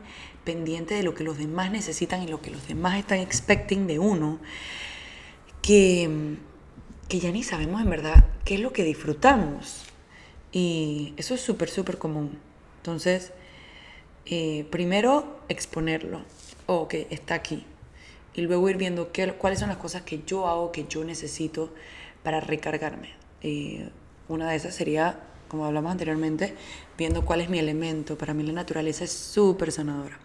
pendiente 0.50 0.94
de 0.94 1.04
lo 1.04 1.14
que 1.14 1.22
los 1.22 1.38
demás 1.38 1.70
necesitan 1.70 2.24
y 2.24 2.26
lo 2.26 2.42
que 2.42 2.50
los 2.50 2.66
demás 2.66 2.98
están 2.98 3.20
expecting 3.20 3.86
de 3.86 4.00
uno, 4.00 4.40
que, 5.62 6.38
que 7.08 7.20
ya 7.20 7.30
ni 7.30 7.44
sabemos 7.44 7.80
en 7.80 7.88
verdad 7.88 8.24
qué 8.44 8.54
es 8.54 8.60
lo 8.60 8.72
que 8.72 8.82
disfrutamos. 8.82 9.84
Y 10.50 11.14
eso 11.16 11.34
es 11.34 11.40
súper, 11.40 11.68
súper 11.68 11.98
común. 11.98 12.36
Entonces, 12.78 13.32
eh, 14.26 14.66
primero 14.70 15.38
exponerlo, 15.48 16.22
o 16.66 16.88
que 16.88 17.06
está 17.10 17.36
aquí. 17.36 17.64
Y 18.34 18.40
luego 18.40 18.68
ir 18.68 18.76
viendo 18.76 19.12
qué, 19.12 19.32
cuáles 19.34 19.60
son 19.60 19.68
las 19.68 19.78
cosas 19.78 20.02
que 20.02 20.24
yo 20.26 20.48
hago, 20.48 20.72
que 20.72 20.86
yo 20.88 21.04
necesito 21.04 21.72
para 22.24 22.40
recargarme. 22.40 23.10
Eh, 23.42 23.88
una 24.26 24.50
de 24.50 24.56
esas 24.56 24.74
sería, 24.74 25.20
como 25.46 25.64
hablamos 25.64 25.92
anteriormente, 25.92 26.56
viendo 26.98 27.24
cuál 27.24 27.40
es 27.40 27.48
mi 27.48 27.60
elemento. 27.60 28.18
Para 28.18 28.34
mí 28.34 28.42
la 28.42 28.52
naturaleza 28.52 29.04
es 29.04 29.12
súper 29.12 29.70
sanadora. 29.70 30.18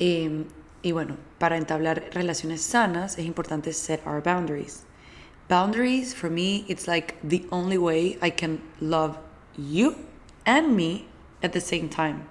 Em, 0.00 0.46
y 0.82 0.92
bueno, 0.92 1.18
para 1.38 1.58
entablar 1.58 2.08
relaciones 2.14 2.62
sanas 2.62 3.18
es 3.18 3.26
importante 3.26 3.74
set 3.74 4.00
our 4.06 4.22
boundaries. 4.22 4.84
Boundaries, 5.46 6.14
for 6.14 6.30
me, 6.30 6.64
it's 6.68 6.86
like 6.86 7.16
the 7.22 7.46
only 7.50 7.76
way 7.76 8.18
I 8.22 8.30
can 8.30 8.62
love 8.80 9.18
you 9.58 9.94
and 10.46 10.74
me 10.74 11.04
at 11.42 11.52
the 11.52 11.60
same 11.60 11.90
time. 11.90 12.22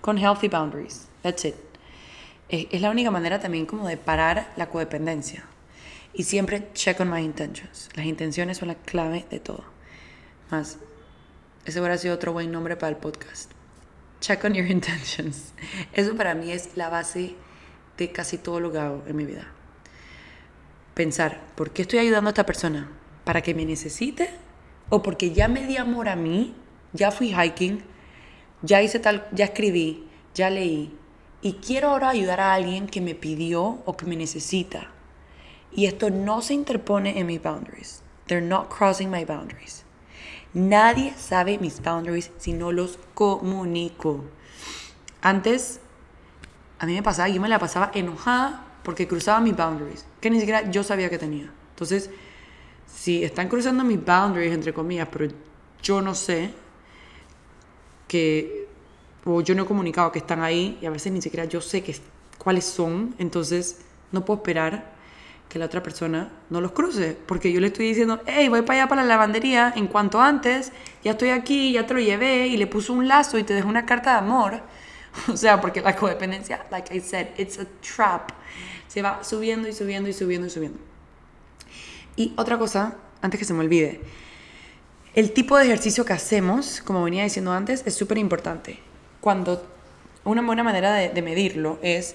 Con 0.00 0.16
healthy 0.16 0.46
boundaries. 0.46 1.08
That's 1.22 1.44
it. 1.44 1.56
Es 2.48 2.80
la 2.80 2.90
única 2.90 3.10
manera 3.10 3.40
también 3.40 3.66
como 3.66 3.88
de 3.88 3.96
parar 3.96 4.52
la 4.56 4.68
codependencia. 4.68 5.44
Y 6.12 6.22
siempre 6.22 6.68
check 6.72 7.00
on 7.00 7.10
my 7.10 7.20
intentions. 7.20 7.88
Las 7.96 8.06
intenciones 8.06 8.58
son 8.58 8.68
la 8.68 8.76
clave 8.76 9.26
de 9.28 9.40
todo. 9.40 9.64
Más, 10.50 10.78
ese 11.64 11.80
hubiera 11.80 11.98
sido 11.98 12.14
otro 12.14 12.32
buen 12.32 12.52
nombre 12.52 12.76
para 12.76 12.90
el 12.90 12.96
podcast. 12.96 13.50
Check 14.20 14.44
on 14.44 14.54
your 14.54 14.66
intentions. 14.70 15.52
Eso 15.92 16.14
para 16.16 16.34
mí 16.34 16.52
es 16.52 16.76
la 16.76 16.88
base 16.88 17.34
de 17.96 18.12
casi 18.12 18.38
todo 18.38 18.60
lo 18.60 18.72
que 18.72 18.78
hago 18.78 19.02
en 19.06 19.16
mi 19.16 19.24
vida. 19.24 19.46
Pensar, 20.94 21.40
¿por 21.54 21.70
qué 21.70 21.82
estoy 21.82 22.00
ayudando 22.00 22.28
a 22.28 22.32
esta 22.32 22.46
persona? 22.46 22.90
¿Para 23.24 23.42
que 23.42 23.54
me 23.54 23.64
necesite? 23.64 24.30
¿O 24.88 25.02
porque 25.02 25.32
ya 25.32 25.48
me 25.48 25.66
di 25.66 25.76
amor 25.76 26.08
a 26.08 26.16
mí? 26.16 26.54
Ya 26.92 27.10
fui 27.10 27.32
hiking, 27.32 27.82
ya 28.62 28.82
hice 28.82 28.98
tal, 28.98 29.28
ya 29.32 29.44
escribí, 29.46 30.08
ya 30.34 30.50
leí. 30.50 30.96
Y 31.42 31.54
quiero 31.54 31.90
ahora 31.90 32.10
ayudar 32.10 32.40
a 32.40 32.52
alguien 32.52 32.86
que 32.86 33.00
me 33.00 33.14
pidió 33.14 33.82
o 33.84 33.96
que 33.96 34.06
me 34.06 34.16
necesita 34.16 34.90
y 35.72 35.86
esto 35.86 36.10
no 36.10 36.42
se 36.42 36.54
interpone 36.54 37.18
en 37.18 37.26
mis 37.26 37.42
boundaries. 37.42 38.02
They're 38.26 38.46
not 38.46 38.68
crossing 38.68 39.10
my 39.10 39.24
boundaries. 39.24 39.84
Nadie 40.52 41.14
sabe 41.16 41.58
mis 41.58 41.80
boundaries 41.80 42.30
si 42.38 42.52
no 42.52 42.72
los 42.72 42.98
comunico. 43.14 44.24
Antes, 45.22 45.80
a 46.78 46.86
mí 46.86 46.94
me 46.94 47.02
pasaba, 47.02 47.28
yo 47.28 47.40
me 47.40 47.48
la 47.48 47.58
pasaba 47.58 47.90
enojada 47.94 48.66
porque 48.82 49.06
cruzaba 49.06 49.40
mis 49.40 49.56
boundaries, 49.56 50.04
que 50.20 50.30
ni 50.30 50.38
siquiera 50.38 50.70
yo 50.70 50.82
sabía 50.82 51.08
que 51.08 51.18
tenía. 51.18 51.52
Entonces, 51.70 52.10
si 52.86 53.22
están 53.22 53.48
cruzando 53.48 53.84
mis 53.84 54.04
boundaries, 54.04 54.52
entre 54.52 54.72
comillas, 54.72 55.08
pero 55.10 55.28
yo 55.82 56.02
no 56.02 56.14
sé 56.14 56.50
que, 58.08 58.66
o 59.24 59.42
yo 59.42 59.54
no 59.54 59.62
he 59.62 59.66
comunicado 59.66 60.10
que 60.10 60.18
están 60.18 60.42
ahí, 60.42 60.78
y 60.80 60.86
a 60.86 60.90
veces 60.90 61.12
ni 61.12 61.22
siquiera 61.22 61.44
yo 61.44 61.60
sé 61.60 61.82
que, 61.82 61.96
cuáles 62.38 62.64
son, 62.64 63.14
entonces 63.18 63.82
no 64.10 64.24
puedo 64.24 64.38
esperar 64.38 64.98
que 65.50 65.58
la 65.58 65.66
otra 65.66 65.82
persona 65.82 66.30
no 66.48 66.60
los 66.60 66.70
cruce, 66.70 67.18
porque 67.26 67.52
yo 67.52 67.60
le 67.60 67.66
estoy 67.66 67.88
diciendo, 67.88 68.22
hey, 68.24 68.48
voy 68.48 68.62
para 68.62 68.82
allá 68.82 68.88
para 68.88 69.02
la 69.02 69.08
lavandería, 69.08 69.72
en 69.74 69.88
cuanto 69.88 70.20
antes, 70.20 70.70
ya 71.02 71.10
estoy 71.10 71.30
aquí, 71.30 71.72
ya 71.72 71.84
te 71.86 71.92
lo 71.92 72.00
llevé 72.00 72.46
y 72.46 72.56
le 72.56 72.68
puso 72.68 72.92
un 72.92 73.08
lazo 73.08 73.36
y 73.36 73.42
te 73.42 73.52
dejó 73.52 73.68
una 73.68 73.84
carta 73.84 74.12
de 74.12 74.18
amor. 74.18 74.62
O 75.28 75.36
sea, 75.36 75.60
porque 75.60 75.80
la 75.80 75.96
codependencia, 75.96 76.64
like 76.70 76.96
I 76.96 77.00
said, 77.00 77.30
it's 77.36 77.58
a 77.58 77.66
trap. 77.80 78.30
Se 78.86 79.02
va 79.02 79.24
subiendo 79.24 79.66
y 79.68 79.72
subiendo 79.72 80.08
y 80.08 80.12
subiendo 80.12 80.46
y 80.46 80.50
subiendo. 80.50 80.78
Y 82.14 82.32
otra 82.36 82.56
cosa, 82.56 82.96
antes 83.20 83.40
que 83.40 83.44
se 83.44 83.52
me 83.52 83.58
olvide, 83.58 84.00
el 85.14 85.32
tipo 85.32 85.58
de 85.58 85.64
ejercicio 85.64 86.04
que 86.04 86.12
hacemos, 86.12 86.80
como 86.80 87.02
venía 87.02 87.24
diciendo 87.24 87.50
antes, 87.50 87.82
es 87.86 87.94
súper 87.94 88.18
importante. 88.18 88.78
Cuando 89.20 89.66
una 90.22 90.42
buena 90.42 90.62
manera 90.62 90.92
de, 90.92 91.08
de 91.08 91.22
medirlo 91.22 91.80
es 91.82 92.14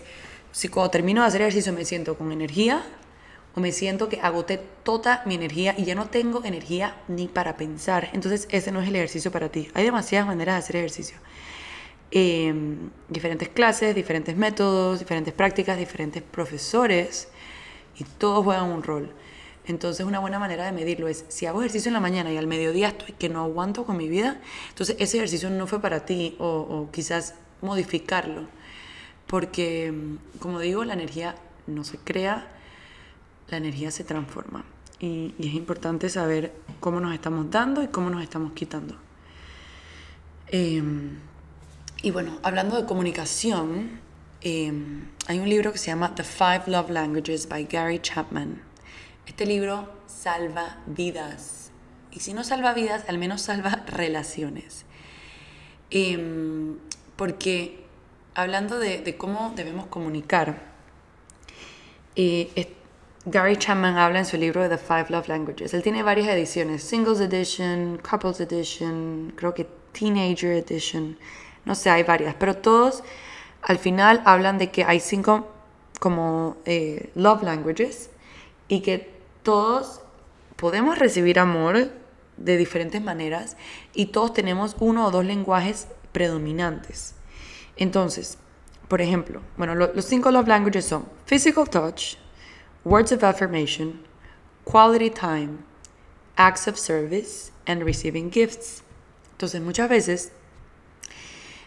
si 0.54 0.70
cuando 0.70 0.90
termino 0.90 1.20
de 1.20 1.28
hacer 1.28 1.42
ejercicio 1.42 1.74
me 1.74 1.84
siento 1.84 2.18
con 2.18 2.32
energía, 2.32 2.82
o 3.56 3.62
me 3.62 3.72
siento 3.72 4.10
que 4.10 4.20
agoté 4.22 4.60
toda 4.84 5.24
mi 5.26 5.36
energía 5.36 5.74
y 5.78 5.86
ya 5.86 5.96
no 5.96 6.08
tengo 6.08 6.44
energía 6.44 6.98
ni 7.08 7.28
para 7.28 7.56
pensar. 7.56 8.10
Entonces 8.14 8.48
ese 8.52 8.72
no 8.72 8.82
es 8.82 8.90
el 8.90 8.96
ejercicio 8.98 9.32
para 9.32 9.50
ti. 9.50 9.70
Hay 9.74 9.86
demasiadas 9.86 10.28
maneras 10.28 10.56
de 10.56 10.60
hacer 10.60 10.76
ejercicio. 10.76 11.18
Em, 12.12 12.90
diferentes 13.10 13.50
clases, 13.50 13.96
diferentes 13.96 14.36
métodos, 14.36 15.00
diferentes 15.00 15.34
prácticas, 15.34 15.78
diferentes 15.78 16.22
profesores 16.22 17.30
y 17.98 18.04
todos 18.04 18.44
juegan 18.44 18.66
un 18.66 18.84
rol. 18.84 19.14
Entonces 19.68 20.06
una 20.06 20.20
buena 20.20 20.38
manera 20.38 20.66
de 20.66 20.72
medirlo 20.72 21.08
es, 21.08 21.26
si 21.30 21.46
hago 21.46 21.62
ejercicio 21.62 21.90
en 21.90 21.94
la 21.94 22.00
mañana 22.00 22.32
y 22.32 22.38
al 22.38 22.48
mediodía 22.48 22.90
estoy 22.90 23.14
que 23.14 23.30
no 23.30 23.42
aguanto 23.44 23.86
con 23.86 23.98
mi 23.98 24.10
vida, 24.10 24.40
entonces 24.70 24.98
ese 25.00 25.18
ejercicio 25.18 25.50
no 25.50 25.66
fue 25.66 25.82
para 25.82 26.06
ti 26.06 26.36
o, 26.40 26.46
o 26.48 26.92
quizás 26.92 27.36
modificarlo. 27.62 28.48
Porque, 29.28 29.92
como 30.40 30.60
digo, 30.60 30.84
la 30.84 30.94
energía 30.94 31.36
no 31.68 31.84
se 31.84 31.98
crea, 31.98 32.48
la 33.50 33.58
energía 33.58 33.92
se 33.92 34.04
transforma. 34.04 34.66
Y, 35.00 35.34
es 35.40 35.54
importante 35.54 36.10
saber 36.10 36.54
cómo 36.80 37.00
nos 37.00 37.14
estamos 37.14 37.50
dando 37.52 37.84
y 37.84 37.88
cómo 37.88 38.10
nos 38.10 38.24
estamos 38.24 38.54
quitando. 38.54 38.96
Em, 40.48 41.20
y 42.02 42.12
bueno, 42.12 42.40
hablando 42.44 42.80
de 42.80 42.86
comunicación, 42.86 44.00
em, 44.42 45.08
hay 45.28 45.40
un 45.40 45.50
libro 45.50 45.72
que 45.72 45.78
se 45.78 45.88
llama 45.88 46.16
The 46.16 46.24
Five 46.24 46.64
Love 46.68 46.90
Languages 46.90 47.48
by 47.48 47.66
Gary 47.66 48.00
Chapman. 48.00 48.62
Este 49.26 49.46
libro 49.46 49.90
salva 50.08 50.78
vidas. 50.86 51.72
Y 52.12 52.20
si 52.20 52.34
no 52.34 52.44
salva 52.44 52.74
vidas, 52.74 53.04
al 53.08 53.18
menos 53.18 53.42
salva 53.42 53.84
relaciones. 53.88 54.86
Em, 55.90 56.78
porque 57.16 57.86
hablando 58.34 58.80
de, 58.80 59.16
cómo 59.18 59.54
debemos 59.56 59.88
comunicar, 59.88 60.74
eh, 62.16 62.76
Gary 63.28 63.58
Chapman 63.58 63.98
habla 63.98 64.20
en 64.20 64.26
su 64.26 64.38
libro 64.38 64.70
The 64.70 64.78
Five 64.78 65.08
Love 65.10 65.30
Languages. 65.30 65.74
Él 65.74 65.82
tiene 65.82 66.04
varias 66.04 66.28
ediciones, 66.28 66.84
Singles 66.84 67.20
Edition, 67.20 67.98
Couples 67.98 68.40
Edition, 68.40 69.34
creo 69.36 69.52
que 69.52 69.68
Teenager 69.94 70.52
Edition, 70.52 71.18
no 71.66 71.74
sé, 71.74 71.90
hay 71.90 72.04
varias, 72.04 72.36
pero 72.36 72.56
todos 72.56 73.04
al 73.64 73.80
final 73.80 74.22
hablan 74.26 74.60
de 74.60 74.70
que 74.70 74.84
hay 74.84 75.00
cinco 75.00 75.48
como 76.00 76.58
eh, 76.66 77.10
love 77.16 77.42
languages 77.42 78.12
y 78.68 78.82
que 78.82 79.12
todos 79.42 80.02
podemos 80.56 81.00
recibir 81.00 81.40
amor 81.40 81.90
de 82.38 82.58
diferentes 82.58 83.02
maneras 83.02 83.58
y 83.96 84.08
todos 84.08 84.34
tenemos 84.34 84.76
uno 84.80 85.08
o 85.08 85.10
dos 85.10 85.26
lenguajes 85.26 85.88
predominantes. 86.12 87.16
Entonces, 87.76 88.38
por 88.88 89.02
ejemplo, 89.02 89.42
bueno, 89.58 89.74
los 89.74 90.06
cinco 90.06 90.30
love 90.30 90.48
languages 90.48 90.86
son 90.86 91.08
physical 91.26 91.68
touch, 91.68 92.18
words 92.86 93.12
of 93.12 93.24
affirmation, 93.24 94.00
quality 94.64 95.10
time, 95.10 95.66
acts 96.38 96.68
of 96.68 96.78
service, 96.78 97.52
and 97.68 97.84
receiving 97.84 98.30
gifts. 98.30 98.84
Entonces 99.34 99.62
muchas 99.62 99.90
veces 99.90 100.32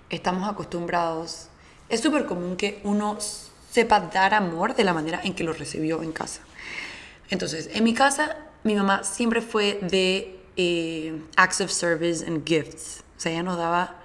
estamos 0.08 0.48
acostumbrados, 0.48 1.48
es 1.90 2.00
súper 2.00 2.24
común 2.24 2.56
que 2.56 2.80
uno 2.84 3.18
sepa 3.70 4.00
dar 4.00 4.32
amor 4.32 4.74
de 4.74 4.84
la 4.84 4.94
manera 4.94 5.20
en 5.22 5.34
que 5.34 5.44
lo 5.44 5.52
recibió 5.52 6.02
en 6.02 6.12
casa. 6.12 6.40
Entonces, 7.30 7.68
en 7.74 7.84
mi 7.84 7.92
casa, 7.92 8.36
mi 8.64 8.74
mamá 8.74 9.04
siempre 9.04 9.42
fue 9.42 9.78
de 9.82 10.40
eh, 10.56 11.20
acts 11.36 11.60
of 11.60 11.70
service 11.70 12.24
and 12.26 12.46
gifts. 12.46 13.04
O 13.16 13.20
sea, 13.20 13.32
ella 13.32 13.42
nos 13.42 13.58
daba 13.58 13.96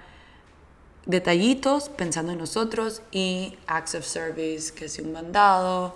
detallitos 1.06 1.88
pensando 1.88 2.32
en 2.32 2.38
nosotros 2.38 3.02
y 3.10 3.56
acts 3.66 3.94
of 3.94 4.04
service, 4.04 4.72
que 4.74 4.88
si 4.88 5.00
un 5.00 5.12
mandado, 5.12 5.94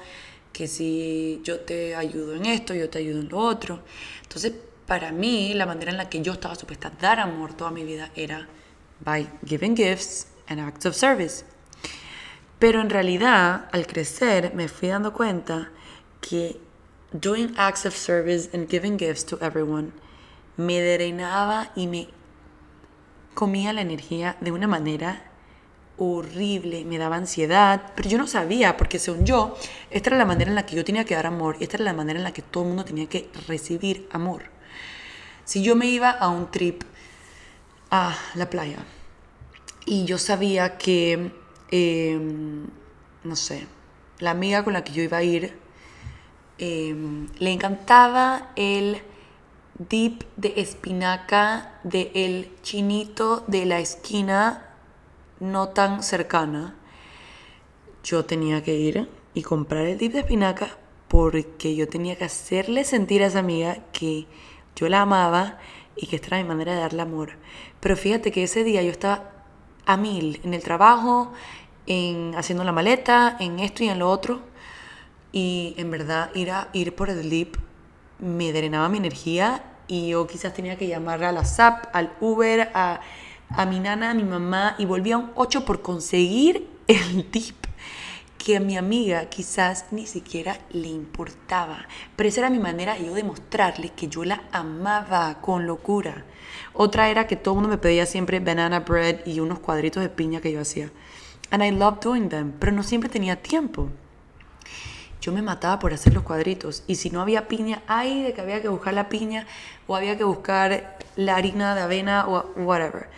que 0.58 0.66
si 0.66 1.40
yo 1.44 1.60
te 1.60 1.94
ayudo 1.94 2.34
en 2.34 2.44
esto, 2.44 2.74
yo 2.74 2.90
te 2.90 2.98
ayudo 2.98 3.20
en 3.20 3.28
lo 3.28 3.38
otro. 3.38 3.80
Entonces, 4.24 4.52
para 4.88 5.12
mí, 5.12 5.54
la 5.54 5.66
manera 5.66 5.92
en 5.92 5.96
la 5.96 6.08
que 6.08 6.20
yo 6.20 6.32
estaba 6.32 6.56
supuesta 6.56 6.88
a 6.88 7.00
dar 7.00 7.20
amor 7.20 7.54
toda 7.54 7.70
mi 7.70 7.84
vida 7.84 8.10
era 8.16 8.48
by 8.98 9.30
giving 9.46 9.76
gifts 9.76 10.26
and 10.48 10.58
acts 10.58 10.84
of 10.84 10.96
service. 10.96 11.44
Pero 12.58 12.80
en 12.80 12.90
realidad, 12.90 13.68
al 13.70 13.86
crecer, 13.86 14.52
me 14.56 14.66
fui 14.66 14.88
dando 14.88 15.12
cuenta 15.12 15.70
que 16.20 16.60
doing 17.12 17.54
acts 17.56 17.86
of 17.86 17.94
service 17.94 18.50
and 18.52 18.68
giving 18.68 18.98
gifts 18.98 19.24
to 19.24 19.38
everyone 19.40 19.92
me 20.56 20.82
drenaba 20.82 21.70
y 21.76 21.86
me 21.86 22.08
comía 23.34 23.72
la 23.72 23.82
energía 23.82 24.36
de 24.40 24.50
una 24.50 24.66
manera 24.66 25.27
horrible, 25.98 26.84
me 26.84 26.98
daba 26.98 27.16
ansiedad, 27.16 27.92
pero 27.96 28.08
yo 28.08 28.18
no 28.18 28.26
sabía, 28.26 28.76
porque 28.76 28.98
según 28.98 29.26
yo, 29.26 29.56
esta 29.90 30.10
era 30.10 30.18
la 30.18 30.24
manera 30.24 30.50
en 30.50 30.54
la 30.54 30.64
que 30.64 30.76
yo 30.76 30.84
tenía 30.84 31.04
que 31.04 31.14
dar 31.14 31.26
amor 31.26 31.56
y 31.58 31.64
esta 31.64 31.76
era 31.76 31.84
la 31.84 31.92
manera 31.92 32.18
en 32.18 32.24
la 32.24 32.32
que 32.32 32.42
todo 32.42 32.62
el 32.62 32.68
mundo 32.68 32.84
tenía 32.84 33.08
que 33.08 33.28
recibir 33.46 34.08
amor. 34.12 34.44
Si 35.44 35.62
yo 35.62 35.74
me 35.76 35.86
iba 35.86 36.10
a 36.10 36.28
un 36.28 36.50
trip 36.50 36.82
a 37.90 38.16
la 38.34 38.48
playa 38.50 38.78
y 39.86 40.04
yo 40.04 40.18
sabía 40.18 40.78
que, 40.78 41.32
em, 41.70 42.66
no 43.24 43.36
sé, 43.36 43.66
la 44.18 44.30
amiga 44.30 44.62
con 44.62 44.74
la 44.74 44.84
que 44.84 44.92
yo 44.92 45.02
iba 45.02 45.18
a 45.18 45.22
ir 45.22 45.58
em, 46.58 47.28
le 47.38 47.52
encantaba 47.52 48.50
el 48.56 49.00
dip 49.78 50.24
de 50.36 50.54
espinaca 50.56 51.80
de 51.84 52.10
el 52.14 52.50
chinito 52.62 53.44
de 53.46 53.64
la 53.64 53.78
esquina 53.78 54.67
no 55.40 55.68
tan 55.68 56.02
cercana, 56.02 56.76
yo 58.04 58.24
tenía 58.24 58.62
que 58.62 58.74
ir 58.74 59.08
y 59.34 59.42
comprar 59.42 59.86
el 59.86 59.98
dip 59.98 60.12
de 60.12 60.20
espinaca 60.20 60.78
porque 61.08 61.74
yo 61.74 61.88
tenía 61.88 62.16
que 62.16 62.24
hacerle 62.24 62.84
sentir 62.84 63.22
a 63.22 63.26
esa 63.26 63.38
amiga 63.38 63.78
que 63.92 64.26
yo 64.76 64.88
la 64.88 65.02
amaba 65.02 65.58
y 65.96 66.06
que 66.06 66.16
esta 66.16 66.28
era 66.28 66.38
mi 66.38 66.44
manera 66.44 66.74
de 66.74 66.80
darle 66.80 67.02
amor. 67.02 67.32
Pero 67.80 67.96
fíjate 67.96 68.30
que 68.30 68.44
ese 68.44 68.64
día 68.64 68.82
yo 68.82 68.90
estaba 68.90 69.30
a 69.86 69.96
mil 69.96 70.40
en 70.44 70.54
el 70.54 70.62
trabajo, 70.62 71.32
en 71.86 72.34
haciendo 72.36 72.62
la 72.64 72.72
maleta, 72.72 73.36
en 73.40 73.58
esto 73.58 73.84
y 73.84 73.88
en 73.88 73.98
lo 73.98 74.10
otro. 74.10 74.40
Y 75.32 75.74
en 75.78 75.90
verdad 75.90 76.30
ir, 76.34 76.50
a, 76.50 76.68
ir 76.72 76.94
por 76.94 77.10
el 77.10 77.28
dip 77.28 77.56
me 78.18 78.52
drenaba 78.52 78.88
mi 78.88 78.98
energía 78.98 79.64
y 79.86 80.08
yo 80.08 80.26
quizás 80.26 80.52
tenía 80.52 80.76
que 80.76 80.86
llamar 80.86 81.24
a 81.24 81.32
la 81.32 81.44
SAP, 81.44 81.86
al 81.92 82.12
Uber, 82.20 82.70
a, 82.74 83.00
a 83.50 83.66
mi 83.66 83.80
nana, 83.80 84.10
a 84.10 84.14
mi 84.14 84.24
mamá 84.24 84.74
y 84.78 84.84
volvía 84.84 85.16
a 85.16 85.18
un 85.18 85.30
8 85.34 85.64
por 85.64 85.82
conseguir 85.82 86.68
el 86.86 87.24
tip 87.30 87.56
que 88.36 88.56
a 88.56 88.60
mi 88.60 88.76
amiga 88.76 89.26
quizás 89.26 89.86
ni 89.90 90.06
siquiera 90.06 90.58
le 90.70 90.88
importaba. 90.88 91.86
Pero 92.16 92.28
esa 92.28 92.40
era 92.40 92.50
mi 92.50 92.58
manera 92.58 92.96
yo 92.98 93.14
de 93.14 93.24
mostrarle 93.24 93.90
que 93.90 94.08
yo 94.08 94.24
la 94.24 94.42
amaba 94.52 95.40
con 95.40 95.66
locura. 95.66 96.24
Otra 96.72 97.10
era 97.10 97.26
que 97.26 97.36
todo 97.36 97.54
el 97.54 97.60
mundo 97.60 97.70
me 97.70 97.78
pedía 97.78 98.06
siempre 98.06 98.40
banana 98.40 98.80
bread 98.80 99.26
y 99.26 99.40
unos 99.40 99.58
cuadritos 99.58 100.02
de 100.02 100.08
piña 100.08 100.40
que 100.40 100.52
yo 100.52 100.60
hacía. 100.60 100.90
And 101.50 101.62
I 101.64 101.70
loved 101.70 102.00
doing 102.02 102.28
them, 102.28 102.52
pero 102.58 102.72
no 102.72 102.82
siempre 102.82 103.08
tenía 103.08 103.42
tiempo 103.42 103.88
yo 105.20 105.32
me 105.32 105.42
mataba 105.42 105.78
por 105.78 105.92
hacer 105.92 106.14
los 106.14 106.22
cuadritos. 106.22 106.84
Y 106.86 106.96
si 106.96 107.10
no 107.10 107.20
había 107.20 107.48
piña, 107.48 107.82
ay, 107.86 108.22
de 108.22 108.32
que 108.32 108.40
había 108.40 108.62
que 108.62 108.68
buscar 108.68 108.94
la 108.94 109.08
piña 109.08 109.46
o 109.86 109.96
había 109.96 110.16
que 110.16 110.24
buscar 110.24 110.96
la 111.16 111.36
harina 111.36 111.74
de 111.74 111.82
avena 111.82 112.26
o 112.28 112.50
whatever. 112.56 113.08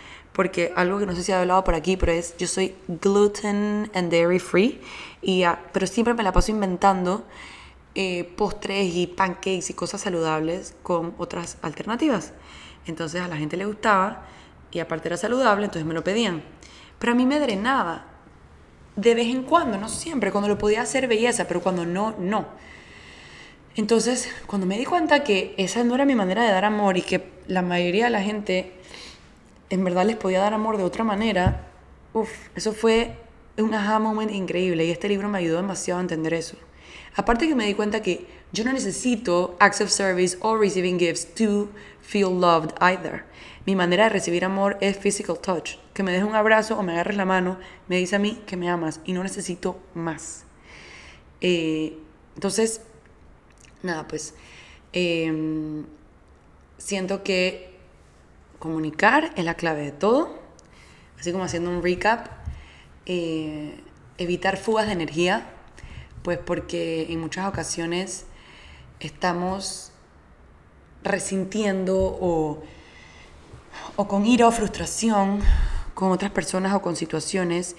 Porque 0.41 0.73
algo 0.75 0.99
que 0.99 1.05
no 1.05 1.15
sé 1.15 1.23
si 1.23 1.33
he 1.33 1.35
hablado 1.35 1.63
por 1.65 1.75
aquí, 1.75 1.99
pero 1.99 2.13
es, 2.13 2.35
yo 2.39 2.47
soy 2.47 2.75
gluten 2.89 3.91
and 3.93 4.11
dairy 4.11 4.39
free, 4.39 4.81
y, 5.21 5.45
pero 5.71 5.87
siempre 5.87 6.15
me 6.15 6.23
la 6.23 6.33
paso 6.33 6.51
inventando 6.51 7.27
eh, 7.95 8.25
postres 8.39 8.95
y 8.95 9.07
pancakes 9.07 9.69
y 9.69 9.75
cosas 9.75 10.01
saludables 10.01 10.75
con 10.83 11.13
otras 11.19 11.59
alternativas. 11.61 12.33
Entonces 12.87 13.21
a 13.21 13.29
la 13.29 13.37
gente 13.37 13.59
le 13.59 13.67
gustaba 13.67 14.25
y 14.71 14.79
aparte 14.79 15.09
era 15.09 15.19
saludable, 15.19 15.67
entonces 15.67 15.87
me 15.87 15.93
lo 15.93 16.03
pedían. 16.03 16.43
Pero 16.99 17.13
a 17.13 17.15
mí 17.15 17.27
me 17.27 17.39
drenaba 17.39 18.07
de 18.97 19.15
vez 19.15 19.27
en 19.27 19.43
cuando, 19.43 19.77
no 19.77 19.91
siempre, 19.91 20.33
cuando 20.33 20.49
lo 20.49 20.57
podía 20.57 20.81
hacer 20.81 21.07
belleza, 21.07 21.47
pero 21.49 21.61
cuando 21.61 21.85
no, 21.85 22.15
no. 22.19 22.47
Entonces, 23.77 24.33
cuando 24.47 24.67
me 24.67 24.79
di 24.79 24.87
cuenta 24.87 25.23
que 25.23 25.55
esa 25.59 25.85
no 25.85 25.97
era 25.97 26.07
mi 26.07 26.15
manera 26.15 26.43
de 26.43 26.51
dar 26.51 26.65
amor 26.65 26.97
y 26.97 27.03
que 27.03 27.31
la 27.47 27.61
mayoría 27.61 28.07
de 28.07 28.11
la 28.11 28.23
gente 28.23 28.81
en 29.71 29.85
verdad 29.85 30.05
les 30.05 30.17
podía 30.17 30.41
dar 30.41 30.53
amor 30.53 30.77
de 30.77 30.85
otra 30.85 31.05
manera, 31.05 31.69
uff, 32.13 32.31
eso 32.55 32.73
fue 32.73 33.17
un 33.57 33.75
aha 33.75 33.99
moment 33.99 34.31
increíble 34.33 34.85
y 34.85 34.91
este 34.91 35.09
libro 35.09 35.29
me 35.29 35.39
ayudó 35.39 35.57
demasiado 35.57 35.99
a 35.99 36.03
entender 36.03 36.35
eso. 36.35 36.57
Aparte 37.15 37.49
que 37.49 37.55
me 37.55 37.67
di 37.67 37.75
cuenta 37.75 38.03
que 38.03 38.27
yo 38.53 38.65
no 38.65 38.73
necesito 38.73 39.57
acts 39.61 39.81
of 39.81 39.91
service 39.91 40.37
or 40.41 40.59
receiving 40.59 40.99
gifts 40.99 41.25
to 41.35 41.69
feel 42.03 42.31
loved 42.31 42.73
either. 42.81 43.25
Mi 43.67 43.77
manera 43.77 44.05
de 44.05 44.11
recibir 44.11 44.45
amor 44.45 44.79
es 44.81 44.97
physical 44.97 45.39
touch. 45.39 45.77
Que 45.93 46.03
me 46.03 46.13
dejes 46.13 46.27
un 46.27 46.35
abrazo 46.35 46.79
o 46.79 46.83
me 46.83 46.93
agarres 46.93 47.17
la 47.17 47.25
mano 47.25 47.59
me 47.89 47.97
dice 47.97 48.17
a 48.17 48.19
mí 48.19 48.41
que 48.47 48.57
me 48.57 48.69
amas 48.69 49.01
y 49.05 49.13
no 49.13 49.23
necesito 49.23 49.79
más. 49.95 50.45
Eh, 51.41 51.97
entonces, 52.35 52.81
nada, 53.83 54.09
pues 54.09 54.35
em, 54.93 55.85
siento 56.79 57.23
que 57.23 57.70
comunicar 58.61 59.33
es 59.35 59.45
la 59.45 59.55
clave 59.55 59.83
de 59.83 59.93
todo. 59.93 60.39
Así 61.19 61.33
como 61.33 61.43
haciendo 61.43 61.71
un 61.71 61.83
recap, 61.83 62.29
eh, 63.07 63.81
evitar 64.19 64.57
fugas 64.57 64.87
de 64.87 64.93
energía, 64.93 65.45
pues 66.23 66.39
porque 66.39 67.13
en 67.13 67.21
muchas 67.21 67.49
ocasiones 67.49 68.27
estamos 69.01 69.91
resintiendo 71.03 71.97
o 71.99 72.63
o 73.97 74.09
con 74.09 74.27
ira 74.27 74.47
o 74.47 74.53
frustración 74.53 75.41
con 75.95 76.13
otras 76.13 76.31
personas 76.31 76.75
o 76.75 76.83
con 76.83 76.97
situaciones 76.97 77.77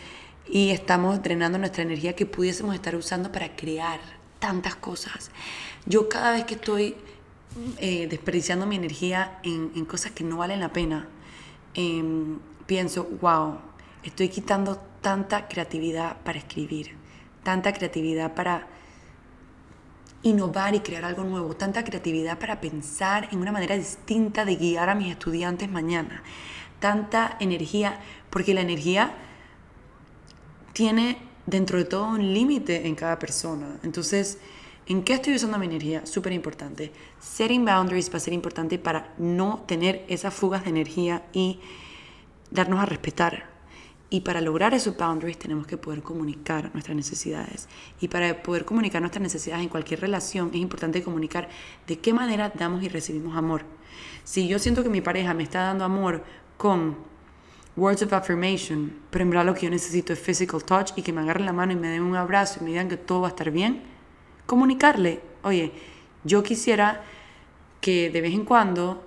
y 0.48 0.70
estamos 0.72 1.22
drenando 1.24 1.58
nuestra 1.58 1.84
energía 1.84 2.16
que 2.16 2.26
pudiésemos 2.26 2.76
estar 2.76 2.96
usando 2.96 3.32
para 3.32 3.56
crear 3.56 4.00
tantas 4.40 4.76
cosas. 4.76 5.32
Yo 5.86 6.10
cada 6.10 6.34
vez 6.34 6.46
que 6.46 6.56
estoy 6.56 6.96
eh, 7.78 8.08
desperdiciando 8.08 8.66
mi 8.66 8.78
energía 8.78 9.40
en, 9.44 9.86
cosas 9.86 10.12
que 10.12 10.24
no 10.24 10.38
valen 10.38 10.60
la 10.60 10.72
pena, 10.72 11.08
em, 11.74 12.40
pienso, 12.66 13.10
wow, 13.20 13.58
estoy 14.04 14.30
quitando 14.30 14.78
tanta 15.02 15.48
creatividad 15.48 16.18
para 16.24 16.40
escribir, 16.40 16.96
tanta 17.44 17.74
creatividad 17.74 18.34
para 18.34 18.68
innovar 20.24 20.76
y 20.76 20.80
crear 20.80 21.04
algo 21.04 21.24
nuevo, 21.24 21.56
tanta 21.56 21.84
creatividad 21.84 22.38
para 22.40 22.62
pensar 22.62 23.28
en 23.32 23.40
una 23.40 23.52
manera 23.52 23.76
distinta 23.76 24.46
de 24.46 24.56
guiar 24.56 24.90
a 24.90 24.96
mis 24.96 25.12
estudiantes 25.12 25.70
mañana, 25.70 26.24
tanta 26.80 27.36
energía, 27.40 28.00
porque 28.30 28.54
la 28.54 28.62
energía 28.62 29.14
tiene 30.74 31.18
dentro 31.46 31.78
de 31.78 31.86
todo 31.86 32.08
un 32.08 32.34
límite 32.34 32.88
en 32.88 32.96
cada 32.96 33.20
persona. 33.20 33.80
Entonces, 33.84 34.38
¿en 34.88 35.04
qué 35.04 35.14
estoy 35.14 35.36
usando 35.36 35.58
mi 35.58 35.66
energía? 35.66 36.06
Súper 36.06 36.34
importante. 36.34 36.92
Setting 37.20 37.66
boundaries 37.66 38.12
va 38.12 38.18
a 38.18 38.20
ser 38.20 38.34
importante 38.34 38.80
para 38.80 39.14
no 39.18 39.64
tener 39.68 40.06
esas 40.08 40.34
fugas 40.34 40.64
de 40.64 40.70
energía 40.70 41.24
y 41.34 41.60
darnos 42.52 42.80
a 42.80 42.86
respetar 42.86 43.52
y 44.14 44.20
para 44.22 44.42
lograr 44.42 44.74
esos 44.74 44.98
boundaries 44.98 45.40
tenemos 45.40 45.66
que 45.66 45.78
poder 45.78 46.04
comunicar 46.04 46.70
nuestras 46.74 46.98
necesidades. 46.98 47.70
Y 48.02 48.10
para 48.10 48.44
poder 48.44 48.66
comunicar 48.66 49.02
nuestras 49.02 49.22
necesidades 49.22 49.64
en 49.64 49.70
cualquier 49.70 50.02
relación 50.02 50.50
es 50.50 50.58
importante 50.58 51.02
comunicar 51.02 51.48
de 51.88 51.98
qué 51.98 52.14
manera 52.14 52.52
damos 52.54 52.84
y 52.84 52.90
recibimos 52.90 53.38
amor. 53.38 53.64
Si 54.26 54.50
yo 54.50 54.60
siento 54.60 54.84
que 54.84 54.90
mi 54.90 55.00
pareja 55.00 55.34
me 55.34 55.44
está 55.44 55.62
dando 55.62 55.86
amor 55.86 56.26
con 56.58 56.98
words 57.78 58.04
of 58.04 58.12
affirmation, 58.12 58.94
pero 59.10 59.24
en 59.24 59.30
verdad 59.30 59.46
lo 59.46 59.54
que 59.54 59.62
yo 59.62 59.70
necesito 59.70 60.12
es 60.12 60.20
physical 60.20 60.62
touch 60.62 60.92
y 60.98 61.04
que 61.04 61.14
me 61.14 61.22
agarren 61.22 61.46
la 61.46 61.54
mano 61.54 61.72
y 61.72 61.78
me 61.78 61.88
den 61.88 62.04
un 62.04 62.18
abrazo 62.18 62.60
y 62.60 62.66
me 62.66 62.72
digan 62.72 62.90
que 62.90 62.98
todo 62.98 63.22
va 63.22 63.28
a 63.28 63.30
estar 63.30 63.50
bien, 63.50 63.82
comunicarle, 64.46 65.22
oye, 65.44 65.72
yo 66.24 66.44
quisiera 66.44 67.04
que 67.80 68.10
de 68.10 68.22
vez 68.22 68.34
en 68.34 68.46
cuando 68.46 69.04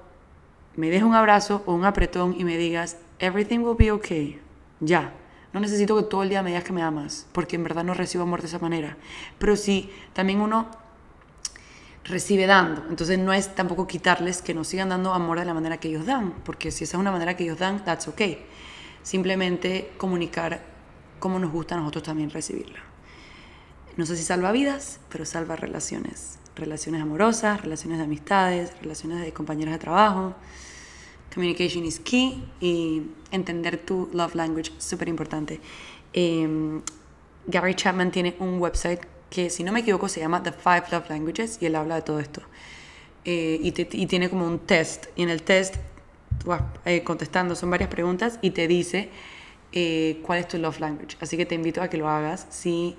me 0.77 0.91
des 0.91 1.03
un 1.03 1.15
abrazo 1.15 1.63
o 1.67 1.75
un 1.75 1.85
apretón 1.85 2.35
y 2.39 2.45
me 2.45 2.57
digas, 2.57 2.97
everything 3.19 3.61
will 3.61 3.77
be 3.77 3.91
okay 3.91 4.41
ya. 4.81 5.13
No 5.53 5.61
necesito 5.61 5.97
que 5.97 6.03
todo 6.03 6.25
el 6.25 6.29
día 6.29 6.43
me 6.43 6.51
digas 6.51 6.65
que 6.65 6.73
me 6.73 6.83
amas, 6.83 7.29
porque 7.33 7.57
en 7.57 7.63
verdad 7.63 7.85
no 7.85 7.95
recibo 7.95 8.25
amor 8.25 8.41
de 8.41 8.49
esa 8.49 8.59
manera. 8.59 8.97
Pero 9.39 9.55
si 9.55 9.91
también 10.13 10.41
uno 10.41 10.67
recibe 12.05 12.47
dando. 12.47 12.85
Entonces 12.91 13.19
no 13.19 13.33
es 13.33 13.55
tampoco 13.55 13.87
quitarles 13.87 14.43
que 14.43 14.53
nos 14.53 14.69
sigan 14.69 14.91
dando 14.91 15.15
amor 15.15 15.39
de 15.39 15.45
la 15.45 15.55
manera 15.55 15.79
que 15.79 15.89
ellos 15.89 16.07
dan, 16.07 16.33
porque 16.45 16.71
si 16.71 16.85
esa 16.85 16.97
es 16.97 17.01
una 17.01 17.13
manera 17.13 17.37
que 17.37 17.45
ellos 17.45 17.59
dan, 17.59 17.85
that's 17.85 18.09
okay. 18.09 18.45
Simplemente 19.03 19.93
comunicar 19.97 20.63
cómo 21.19 21.39
nos 21.39 21.51
gusta 21.53 21.75
a 21.77 21.79
nosotros 21.79 22.05
también 22.05 22.31
recibirla. 22.31 22.94
No 23.97 24.07
sé 24.07 24.17
si 24.17 24.25
salva 24.25 24.51
vidas, 24.51 24.99
pero 25.09 25.25
salva 25.25 25.57
relaciones. 25.57 26.39
Relaciones 26.57 27.03
amorosas, 27.03 27.61
relaciones 27.61 27.99
de 27.99 28.05
amistades, 28.05 28.73
relaciones 28.81 29.21
de 29.21 29.33
compañeros 29.33 29.73
de 29.73 29.79
trabajo. 29.79 30.35
Communication 31.33 31.85
is 31.85 32.01
key 32.01 32.45
y 32.61 33.03
entender 33.31 33.79
tu 33.79 34.09
love 34.13 34.35
language, 34.35 34.73
súper 34.79 35.09
importante. 35.09 35.61
Em, 36.13 36.83
Gary 37.47 37.75
Chapman 37.75 38.11
tiene 38.11 38.37
un 38.39 38.61
website 38.61 39.01
que, 39.31 39.51
si 39.51 39.65
no 39.65 39.73
me 39.73 39.81
equivoco, 39.81 40.09
se 40.09 40.21
llama 40.21 40.43
The 40.43 40.53
Five 40.53 40.85
Love 40.93 41.11
Languages 41.11 41.59
y 41.61 41.67
él 41.67 41.75
habla 41.75 41.97
de 41.97 42.03
todo 42.03 42.21
esto. 42.21 42.43
Eh, 43.25 43.59
y, 43.63 43.73
tiene 44.07 44.29
como 44.29 44.47
un 44.47 44.61
test. 44.61 45.07
Y 45.17 45.23
en 45.23 45.31
el 45.31 45.43
test, 45.43 45.77
vas 46.45 46.63
eh, 46.85 47.03
contestando, 47.03 47.55
son 47.55 47.71
varias 47.71 47.91
preguntas 47.91 48.39
y 48.43 48.51
te 48.51 48.69
dice 48.69 49.09
eh, 49.73 50.21
cuál 50.23 50.41
es 50.41 50.49
tu 50.49 50.59
love 50.59 50.79
language. 50.81 51.17
Así 51.21 51.37
que 51.37 51.47
te 51.47 51.55
invito 51.55 51.83
a 51.83 51.89
que 51.89 51.97
lo 51.97 52.09
hagas 52.09 52.47
si 52.51 52.97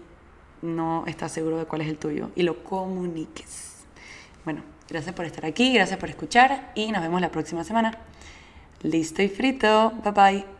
no 0.62 1.06
estás 1.08 1.32
seguro 1.32 1.58
de 1.58 1.66
cuál 1.66 1.82
es 1.82 1.88
el 1.88 1.98
tuyo 1.98 2.32
y 2.36 2.44
lo 2.44 2.64
comuniques. 2.64 3.86
Bueno, 4.44 4.64
gracias 4.90 5.16
por 5.16 5.26
estar 5.26 5.46
aquí, 5.46 5.74
gracias 5.74 6.00
por 6.00 6.10
escuchar 6.10 6.72
y 6.76 6.92
nos 6.92 7.02
vemos 7.02 7.22
la 7.22 7.32
próxima 7.32 7.64
semana. 7.64 7.98
Listo 8.82 9.22
y 9.22 9.30
frito. 9.30 9.92
Bye 10.04 10.12
bye. 10.12 10.55